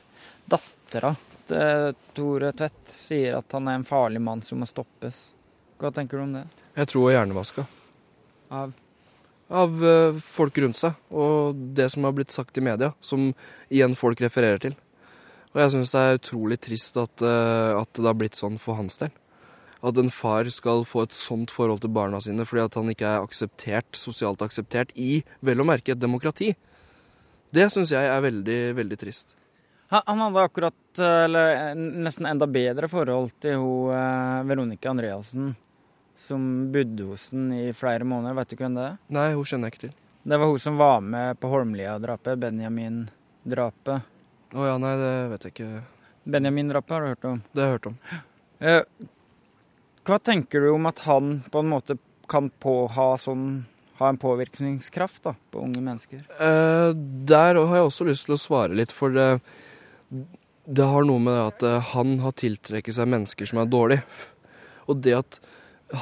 dattera 0.49 1.11
til 1.47 1.95
Tore 2.15 2.51
Tvedt 2.55 2.93
sier 2.95 3.35
at 3.37 3.51
han 3.55 3.67
er 3.67 3.75
en 3.79 3.85
farlig 3.87 4.21
mann 4.23 4.41
som 4.41 4.59
må 4.63 4.67
stoppes. 4.69 5.19
Hva 5.81 5.91
tenker 5.93 6.17
du 6.17 6.23
om 6.23 6.33
det? 6.37 6.45
Jeg 6.77 6.87
tror 6.91 7.03
hun 7.05 7.11
er 7.11 7.17
hjernevaska. 7.19 7.65
Av 8.51 8.73
Av 9.51 9.83
eh, 9.83 10.19
folk 10.23 10.55
rundt 10.63 10.77
seg, 10.79 10.95
og 11.11 11.57
det 11.75 11.89
som 11.91 12.05
har 12.07 12.13
blitt 12.15 12.31
sagt 12.31 12.55
i 12.55 12.61
media, 12.63 12.93
som 13.03 13.33
igjen 13.67 13.97
folk 13.99 14.21
refererer 14.23 14.61
til. 14.63 14.75
Og 15.51 15.59
jeg 15.59 15.73
syns 15.73 15.91
det 15.91 16.01
er 16.01 16.19
utrolig 16.19 16.57
trist 16.63 16.97
at, 16.99 17.23
eh, 17.25 17.73
at 17.75 17.91
det 17.97 18.07
har 18.07 18.17
blitt 18.17 18.39
sånn 18.39 18.57
for 18.61 18.79
hans 18.79 19.01
del. 19.01 19.11
At 19.83 19.97
en 19.97 20.11
far 20.13 20.47
skal 20.53 20.85
få 20.87 21.07
et 21.07 21.15
sånt 21.15 21.51
forhold 21.51 21.81
til 21.83 21.91
barna 21.91 22.21
sine 22.21 22.45
fordi 22.47 22.63
at 22.63 22.77
han 22.77 22.91
ikke 22.93 23.09
er 23.09 23.25
akseptert, 23.25 23.89
sosialt 23.97 24.43
akseptert 24.45 24.93
i, 24.95 25.23
vel 25.41 25.63
å 25.63 25.67
merke, 25.67 25.91
et 25.91 26.01
demokrati. 26.01 26.53
Det 27.51 27.67
syns 27.73 27.91
jeg 27.91 28.07
er 28.07 28.23
veldig, 28.23 28.59
veldig 28.77 28.99
trist. 29.01 29.35
Han 29.91 30.21
hadde 30.23 30.45
akkurat, 30.45 30.83
eh, 31.01 31.17
eller 31.25 31.55
eh, 31.55 31.73
nesten 31.75 32.29
enda 32.29 32.47
bedre 32.47 32.87
forhold 32.87 33.33
til 33.43 33.59
hun 33.59 34.47
Veronica 34.47 34.93
Andreassen, 34.93 35.51
som 36.15 36.45
bodde 36.71 37.09
hos 37.09 37.31
den 37.33 37.49
i 37.57 37.65
flere 37.75 38.07
måneder. 38.07 38.37
Vet 38.39 38.53
du 38.53 38.61
hvem 38.61 38.79
det 38.79 38.87
er? 38.93 38.95
Nei, 39.17 39.27
hun 39.35 39.43
kjenner 39.43 39.67
jeg 39.67 39.75
ikke 39.75 39.87
til. 39.89 39.97
Det 40.21 40.37
var 40.37 40.47
hun 40.53 40.63
som 40.63 40.79
var 40.79 41.03
med 41.03 41.39
på 41.41 41.49
Holmlia-drapet, 41.51 42.39
Benjamin-drapet. 42.39 44.10
Å 44.51 44.67
ja, 44.67 44.75
nei, 44.81 44.91
det 44.99 45.11
vet 45.31 45.47
jeg 45.47 45.53
ikke. 45.55 45.69
Benjamin-drapet 46.31 46.93
har 46.93 47.03
du 47.03 47.09
hørt 47.13 47.27
om? 47.29 47.41
Det 47.55 47.63
har 47.63 47.71
jeg 47.71 47.79
hørt 47.79 47.91
om. 47.93 47.97
Eh, 48.61 48.83
hva 50.05 50.19
tenker 50.21 50.61
du 50.61 50.67
om 50.69 50.83
at 50.85 50.99
han 51.07 51.39
på 51.49 51.63
en 51.63 51.69
måte 51.71 51.95
kan 52.29 52.51
på 52.61 52.75
ha, 52.93 53.07
sånn, 53.17 53.63
ha 53.97 54.11
en 54.11 54.19
påvirkningskraft 54.21 55.23
da, 55.25 55.33
på 55.49 55.63
unge 55.65 55.81
mennesker? 55.81 56.19
Eh, 56.37 56.91
der 57.25 57.57
har 57.57 57.73
jeg 57.73 57.87
også 57.87 58.05
lyst 58.05 58.27
til 58.27 58.35
å 58.35 58.37
svare 58.43 58.77
litt, 58.77 58.93
for 58.93 59.17
det, 59.17 59.41
det 60.69 60.85
har 60.93 61.09
noe 61.09 61.25
med 61.25 61.39
at 61.39 61.65
eh, 61.65 61.89
han 61.95 62.19
har 62.21 62.37
tiltrekket 62.37 62.99
seg 62.99 63.09
mennesker 63.09 63.49
som 63.49 63.63
er 63.63 63.73
dårlige. 63.73 64.05
Og 64.85 65.01
det 65.01 65.17
at 65.23 65.41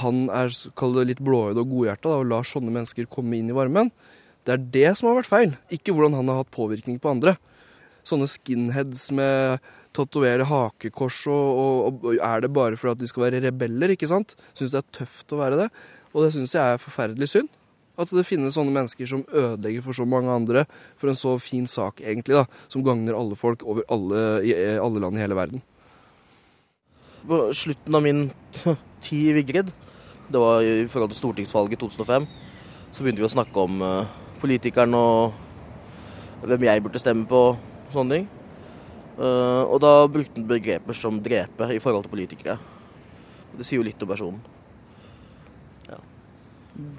han 0.03 0.25
er 0.35 0.51
det 0.51 1.07
litt 1.13 1.23
blåøyd 1.23 1.63
og 1.63 1.71
godhjerta 1.71 2.17
og 2.19 2.27
lar 2.33 2.47
sånne 2.47 2.75
mennesker 2.75 3.07
komme 3.07 3.39
inn 3.39 3.53
i 3.53 3.55
varmen, 3.55 3.93
det 4.43 4.57
er 4.57 4.67
det 4.75 4.89
som 4.99 5.13
har 5.13 5.21
vært 5.21 5.31
feil, 5.31 5.55
ikke 5.71 5.95
hvordan 5.95 6.19
han 6.19 6.27
har 6.27 6.43
hatt 6.43 6.51
påvirkning 6.51 6.99
på 6.99 7.15
andre. 7.15 7.39
Sånne 8.09 8.27
skinheads 8.29 9.09
med 9.15 9.61
tatovere 9.95 10.45
hakekors 10.49 11.21
og, 11.29 11.61
og, 11.61 12.03
og 12.09 12.19
er 12.25 12.43
det 12.43 12.51
bare 12.53 12.77
for 12.79 12.93
at 12.93 12.99
de 13.01 13.09
skal 13.09 13.27
være 13.27 13.43
rebeller, 13.45 13.93
ikke 13.93 14.09
sant? 14.09 14.35
Syns 14.57 14.73
det 14.73 14.81
er 14.81 14.91
tøft 15.01 15.33
å 15.35 15.41
være 15.41 15.63
det. 15.63 15.69
Og 16.13 16.25
det 16.25 16.33
syns 16.35 16.55
jeg 16.57 16.75
er 16.75 16.81
forferdelig 16.81 17.29
synd. 17.31 17.49
At 17.99 18.11
det 18.15 18.23
finnes 18.23 18.55
sånne 18.55 18.71
mennesker 18.71 19.09
som 19.09 19.25
ødelegger 19.27 19.83
for 19.83 19.97
så 19.97 20.05
mange 20.07 20.31
andre 20.31 20.63
for 20.97 21.11
en 21.11 21.19
så 21.19 21.33
fin 21.43 21.65
sak, 21.67 21.99
egentlig, 21.99 22.37
da, 22.37 22.45
som 22.71 22.85
gagner 22.85 23.17
alle 23.17 23.35
folk 23.35 23.65
over 23.67 23.83
alle, 23.91 24.21
i 24.47 24.55
alle 24.79 25.03
land 25.03 25.19
i 25.19 25.23
hele 25.23 25.35
verden. 25.35 25.63
På 27.27 27.41
slutten 27.51 27.97
av 27.99 28.05
min 28.05 28.29
tid 29.05 29.33
i 29.33 29.35
Vigrid, 29.41 29.73
det 30.31 30.39
var 30.39 30.63
i 30.63 30.87
forhold 30.87 31.11
til 31.11 31.19
stortingsvalget 31.19 31.81
2005, 31.81 32.29
så 32.93 33.03
begynte 33.03 33.19
vi 33.19 33.27
å 33.27 33.33
snakke 33.35 33.65
om 33.67 33.83
uh, 33.83 34.07
politikeren 34.39 34.95
og 34.95 36.47
hvem 36.47 36.69
jeg 36.69 36.85
burde 36.85 37.01
stemme 37.03 37.27
på 37.27 37.43
og 37.89 37.97
sånne 37.97 38.19
ting. 38.19 38.29
Uh, 39.19 39.65
og 39.67 39.81
da 39.83 39.93
brukte 40.07 40.39
han 40.39 40.47
begreper 40.47 40.95
som 40.95 41.19
drepe 41.23 41.67
i 41.75 41.81
forhold 41.83 42.05
til 42.07 42.13
politikere. 42.13 42.55
Det 43.57 43.67
sier 43.67 43.81
jo 43.81 43.87
litt 43.89 44.05
om 44.05 44.11
personen. 44.13 44.39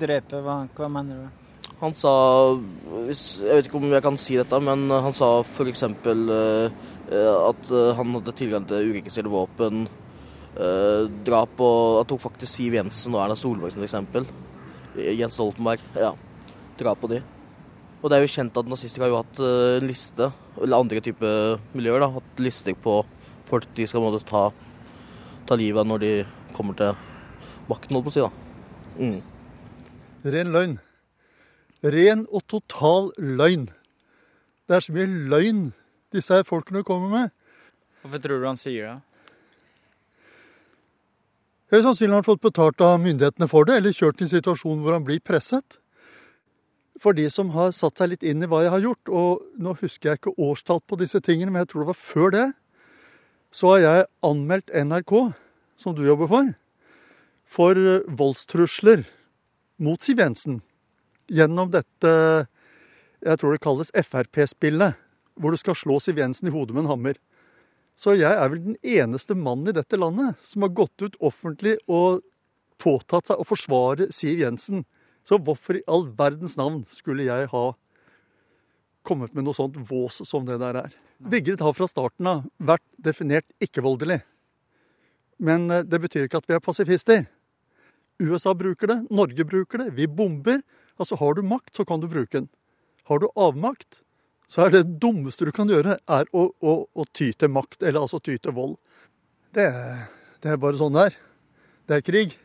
Drepe, 0.01 0.43
hva, 0.45 0.65
hva 0.77 0.89
mener 0.93 1.23
du? 1.23 1.29
Han 1.81 1.95
sa 1.97 2.11
Jeg 3.07 3.55
vet 3.57 3.69
ikke 3.69 3.79
om 3.79 3.89
jeg 3.89 4.05
kan 4.05 4.19
si 4.21 4.37
dette, 4.37 4.59
men 4.61 4.91
han 4.93 5.17
sa 5.17 5.39
f.eks. 5.41 5.87
Uh, 6.05 6.69
at 7.11 7.73
eh, 7.75 7.97
han 7.99 8.13
hadde 8.15 8.37
tilgang 8.39 8.67
til 8.69 8.93
uregistrerte 8.93 9.33
våpen. 9.33 9.89
Uh, 10.51 11.09
drap 11.27 11.51
på 11.59 11.67
Han 11.97 12.07
tok 12.11 12.23
faktisk 12.27 12.53
Siv 12.53 12.75
Jensen 12.75 13.15
og 13.15 13.25
Erna 13.25 13.39
Solberg 13.39 13.75
som 13.75 13.87
eksempel. 13.87 14.29
Jens 14.95 15.39
Stoltenberg. 15.39 15.83
Ja. 15.97 16.13
Drap 16.79 17.01
på 17.01 17.11
de. 17.11 17.23
Og 18.01 18.09
det 18.09 18.17
er 18.17 18.25
jo 18.25 18.33
kjent 18.33 18.57
at 18.57 18.69
nazister 18.71 19.05
har 19.05 19.11
jo 19.13 19.19
hatt 19.21 19.41
uh, 19.45 19.77
en 19.77 19.89
liste, 19.89 20.31
eller 20.57 20.81
andre 20.81 21.03
typer 21.05 21.59
miljøer, 21.77 22.01
da, 22.01 22.09
hatt 22.15 22.41
lister 22.41 22.77
på 22.81 23.03
folk 23.51 23.67
de 23.77 23.87
skal 23.89 24.05
måtte 24.05 24.23
ta, 24.29 24.47
ta 25.49 25.59
livet 25.59 25.83
av 25.83 25.91
når 25.91 26.01
de 26.05 26.13
kommer 26.57 26.79
til 26.79 26.95
makten, 27.69 27.97
holdt 27.97 28.07
på 28.09 28.13
å 28.13 28.15
si. 28.15 28.25
da. 28.25 28.31
Mm. 29.01 29.21
Ren 30.33 30.55
løgn. 30.55 30.79
Ren 31.81 32.25
og 32.29 32.45
total 32.49 33.13
løgn. 33.19 33.69
Det 34.69 34.79
er 34.79 34.87
så 34.87 34.97
mye 34.97 35.29
løgn 35.33 35.63
disse 36.15 36.35
her 36.35 36.47
folkene 36.47 36.85
kommer 36.87 37.13
med. 37.13 37.37
Hvorfor 38.01 38.23
tror 38.25 38.41
du 38.41 38.49
han 38.49 38.61
sier 38.61 38.87
det? 38.87 38.99
Høyst 41.71 41.85
sannsynlig 41.87 42.17
har 42.17 42.23
han 42.23 42.27
fått 42.27 42.43
betalt 42.43 42.83
av 42.83 42.97
myndighetene 42.99 43.47
for 43.51 43.69
det, 43.69 43.77
eller 43.79 43.95
kjørt 43.95 44.23
i 44.23 44.27
en 44.27 44.33
situasjon 44.33 44.81
hvor 44.83 44.97
han 44.97 45.05
blir 45.07 45.21
presset. 45.23 45.79
For 47.01 47.17
de 47.17 47.27
som 47.33 47.53
har 47.55 47.73
satt 47.73 48.01
seg 48.01 48.13
litt 48.13 48.25
inn 48.27 48.45
i 48.45 48.49
hva 48.51 48.61
jeg 48.65 48.75
har 48.75 48.83
gjort, 48.85 49.09
og 49.09 49.61
nå 49.61 49.73
husker 49.81 50.11
jeg 50.11 50.21
ikke 50.21 50.37
årstall 50.37 50.83
på 50.85 50.99
disse 51.01 51.21
tingene, 51.25 51.53
men 51.53 51.65
jeg 51.65 51.71
tror 51.73 51.85
det 51.85 51.93
var 51.95 52.01
før 52.01 52.35
det, 52.35 52.49
så 53.51 53.73
har 53.73 53.81
jeg 53.81 54.09
anmeldt 54.29 54.75
NRK, 54.77 55.15
som 55.81 55.97
du 55.97 56.05
jobber 56.05 56.29
for, 56.31 56.53
for 57.49 57.81
voldstrusler 58.21 59.07
mot 59.81 60.05
Siv 60.05 60.21
Jensen. 60.21 60.61
Gjennom 61.31 61.73
dette, 61.73 62.13
jeg 63.25 63.41
tror 63.41 63.57
det 63.57 63.65
kalles 63.65 63.93
Frp-spillet, 63.97 65.01
hvor 65.41 65.57
du 65.57 65.61
skal 65.61 65.79
slå 65.79 65.97
Siv 66.05 66.21
Jensen 66.21 66.51
i 66.51 66.55
hodet 66.55 66.77
med 66.77 66.85
en 66.85 66.93
hammer. 66.93 67.17
Så 68.01 68.15
jeg 68.17 68.33
er 68.33 68.53
vel 68.53 68.63
den 68.65 68.79
eneste 68.85 69.37
mannen 69.37 69.73
i 69.73 69.77
dette 69.77 69.97
landet 69.97 70.37
som 70.45 70.65
har 70.65 70.77
gått 70.77 71.01
ut 71.01 71.17
offentlig 71.21 71.79
og 71.89 72.21
påtatt 72.81 73.29
seg 73.29 73.41
å 73.41 73.49
forsvare 73.49 74.09
Siv 74.13 74.41
Jensen. 74.45 74.85
Så 75.27 75.39
hvorfor 75.39 75.79
i 75.79 75.85
all 75.91 76.09
verdens 76.17 76.57
navn 76.59 76.83
skulle 76.91 77.27
jeg 77.29 77.51
ha 77.53 77.65
kommet 79.07 79.35
med 79.35 79.47
noe 79.47 79.57
sånt 79.57 79.79
vås 79.91 80.21
som 80.29 80.47
det 80.49 80.59
der 80.63 80.83
er? 80.85 80.95
Vigrid 81.21 81.61
har 81.61 81.77
fra 81.77 81.89
starten 81.91 82.29
av 82.29 82.45
vært 82.57 82.85
definert 82.97 83.49
ikke-voldelig. 83.61 84.21
Men 85.41 85.69
eh, 85.71 85.85
det 85.85 86.01
betyr 86.05 86.27
ikke 86.27 86.41
at 86.41 86.49
vi 86.49 86.57
er 86.57 86.65
pasifister. 86.65 87.27
USA 88.21 88.53
bruker 88.57 88.89
det, 88.91 88.99
Norge 89.13 89.45
bruker 89.49 89.85
det, 89.85 89.91
vi 89.97 90.09
bomber. 90.09 90.61
Altså 91.01 91.17
har 91.21 91.37
du 91.37 91.43
makt, 91.47 91.75
så 91.77 91.87
kan 91.89 92.01
du 92.01 92.09
bruke 92.09 92.37
den. 92.37 92.49
Har 93.09 93.21
du 93.21 93.31
avmakt, 93.33 94.03
så 94.51 94.67
er 94.67 94.75
det 94.75 94.99
dummeste 95.01 95.49
du 95.49 95.53
kan 95.57 95.71
gjøre, 95.71 95.97
er 95.97 96.29
å, 96.37 96.51
å, 96.61 96.75
å 96.93 97.07
ty 97.17 97.31
til 97.33 97.53
makt, 97.53 97.81
eller 97.83 98.05
altså 98.05 98.21
ty 98.21 98.37
til 98.37 98.55
vold. 98.57 98.77
Det, 99.57 99.67
det 100.45 100.53
er 100.53 100.61
bare 100.61 100.79
sånn 100.79 100.95
det 100.97 101.09
er. 101.09 101.17
Det 101.89 101.97
er 101.97 102.07
krig. 102.07 102.37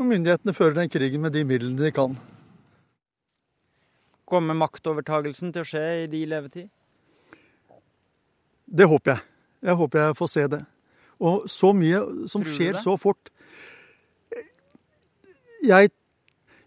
Og 0.00 0.08
myndighetene 0.08 0.54
fører 0.56 0.76
den 0.80 0.92
krigen 0.92 1.22
med 1.22 1.34
de 1.34 1.44
midlene 1.46 1.80
de 1.80 1.92
kan. 1.94 2.16
Kommer 4.28 4.56
maktovertagelsen 4.56 5.52
til 5.52 5.64
å 5.64 5.68
skje 5.68 5.84
i 6.04 6.06
de 6.10 6.22
levetid? 6.30 6.70
Det 8.66 8.88
håper 8.88 9.14
jeg. 9.14 9.24
Jeg 9.62 9.78
håper 9.78 10.00
jeg 10.06 10.18
får 10.18 10.30
se 10.32 10.46
det. 10.54 10.62
Og 11.22 11.44
så 11.50 11.70
mye 11.76 12.00
som 12.30 12.42
skjer 12.46 12.80
så 12.82 12.96
fort 12.98 13.30
jeg, 15.62 15.92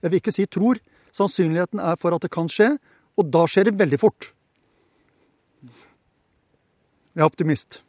jeg 0.01 0.11
vil 0.11 0.21
ikke 0.21 0.34
si 0.36 0.45
tror. 0.47 0.80
Sannsynligheten 1.15 1.80
er 1.84 1.97
for 1.99 2.15
at 2.15 2.23
det 2.23 2.32
kan 2.34 2.47
skje, 2.51 2.76
og 3.15 3.30
da 3.32 3.45
skjer 3.47 3.69
det 3.69 3.78
veldig 3.80 3.99
fort. 4.01 4.30
Jeg 7.15 7.23
er 7.23 7.28
optimist. 7.28 7.82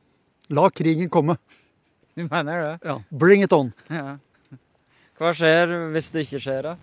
La 0.55 0.68
krigen 0.70 1.11
komme. 1.11 1.39
Du 2.16 2.22
mener 2.30 2.62
det? 2.62 2.74
Ja, 2.87 3.01
Bring 3.11 3.43
it 3.43 3.53
on. 3.53 3.72
Ja. 3.91 4.18
Hva 5.17 5.33
skjer 5.33 5.71
hvis 5.95 6.11
det 6.12 6.27
ikke 6.27 6.43
skjer, 6.45 6.67
da? 6.67 6.77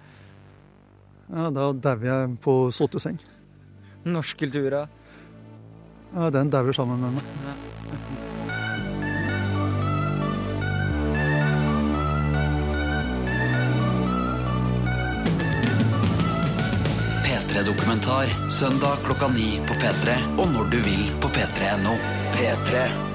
Ja, 1.30 1.50
da 1.54 1.70
dauer 1.86 2.08
jeg 2.08 2.34
på 2.42 2.56
sotteseng. 2.74 3.20
Norsk 4.10 4.42
kultura? 4.42 4.88
Ja, 6.14 6.30
den 6.34 6.50
dauer 6.54 6.74
sammen 6.74 7.02
med 7.02 7.20
meg. 7.20 7.30
Ja. 7.46 7.54
P3-dokumentar 17.24 18.34
søndag 18.50 19.06
klokka 19.06 19.30
ni 19.38 19.62
på 19.70 19.78
P3 19.78 20.20
og 20.42 20.54
når 20.58 20.74
du 20.74 20.80
vil 20.90 21.10
på 21.22 21.30
p3.no. 21.38 21.98
P3. 22.34 23.13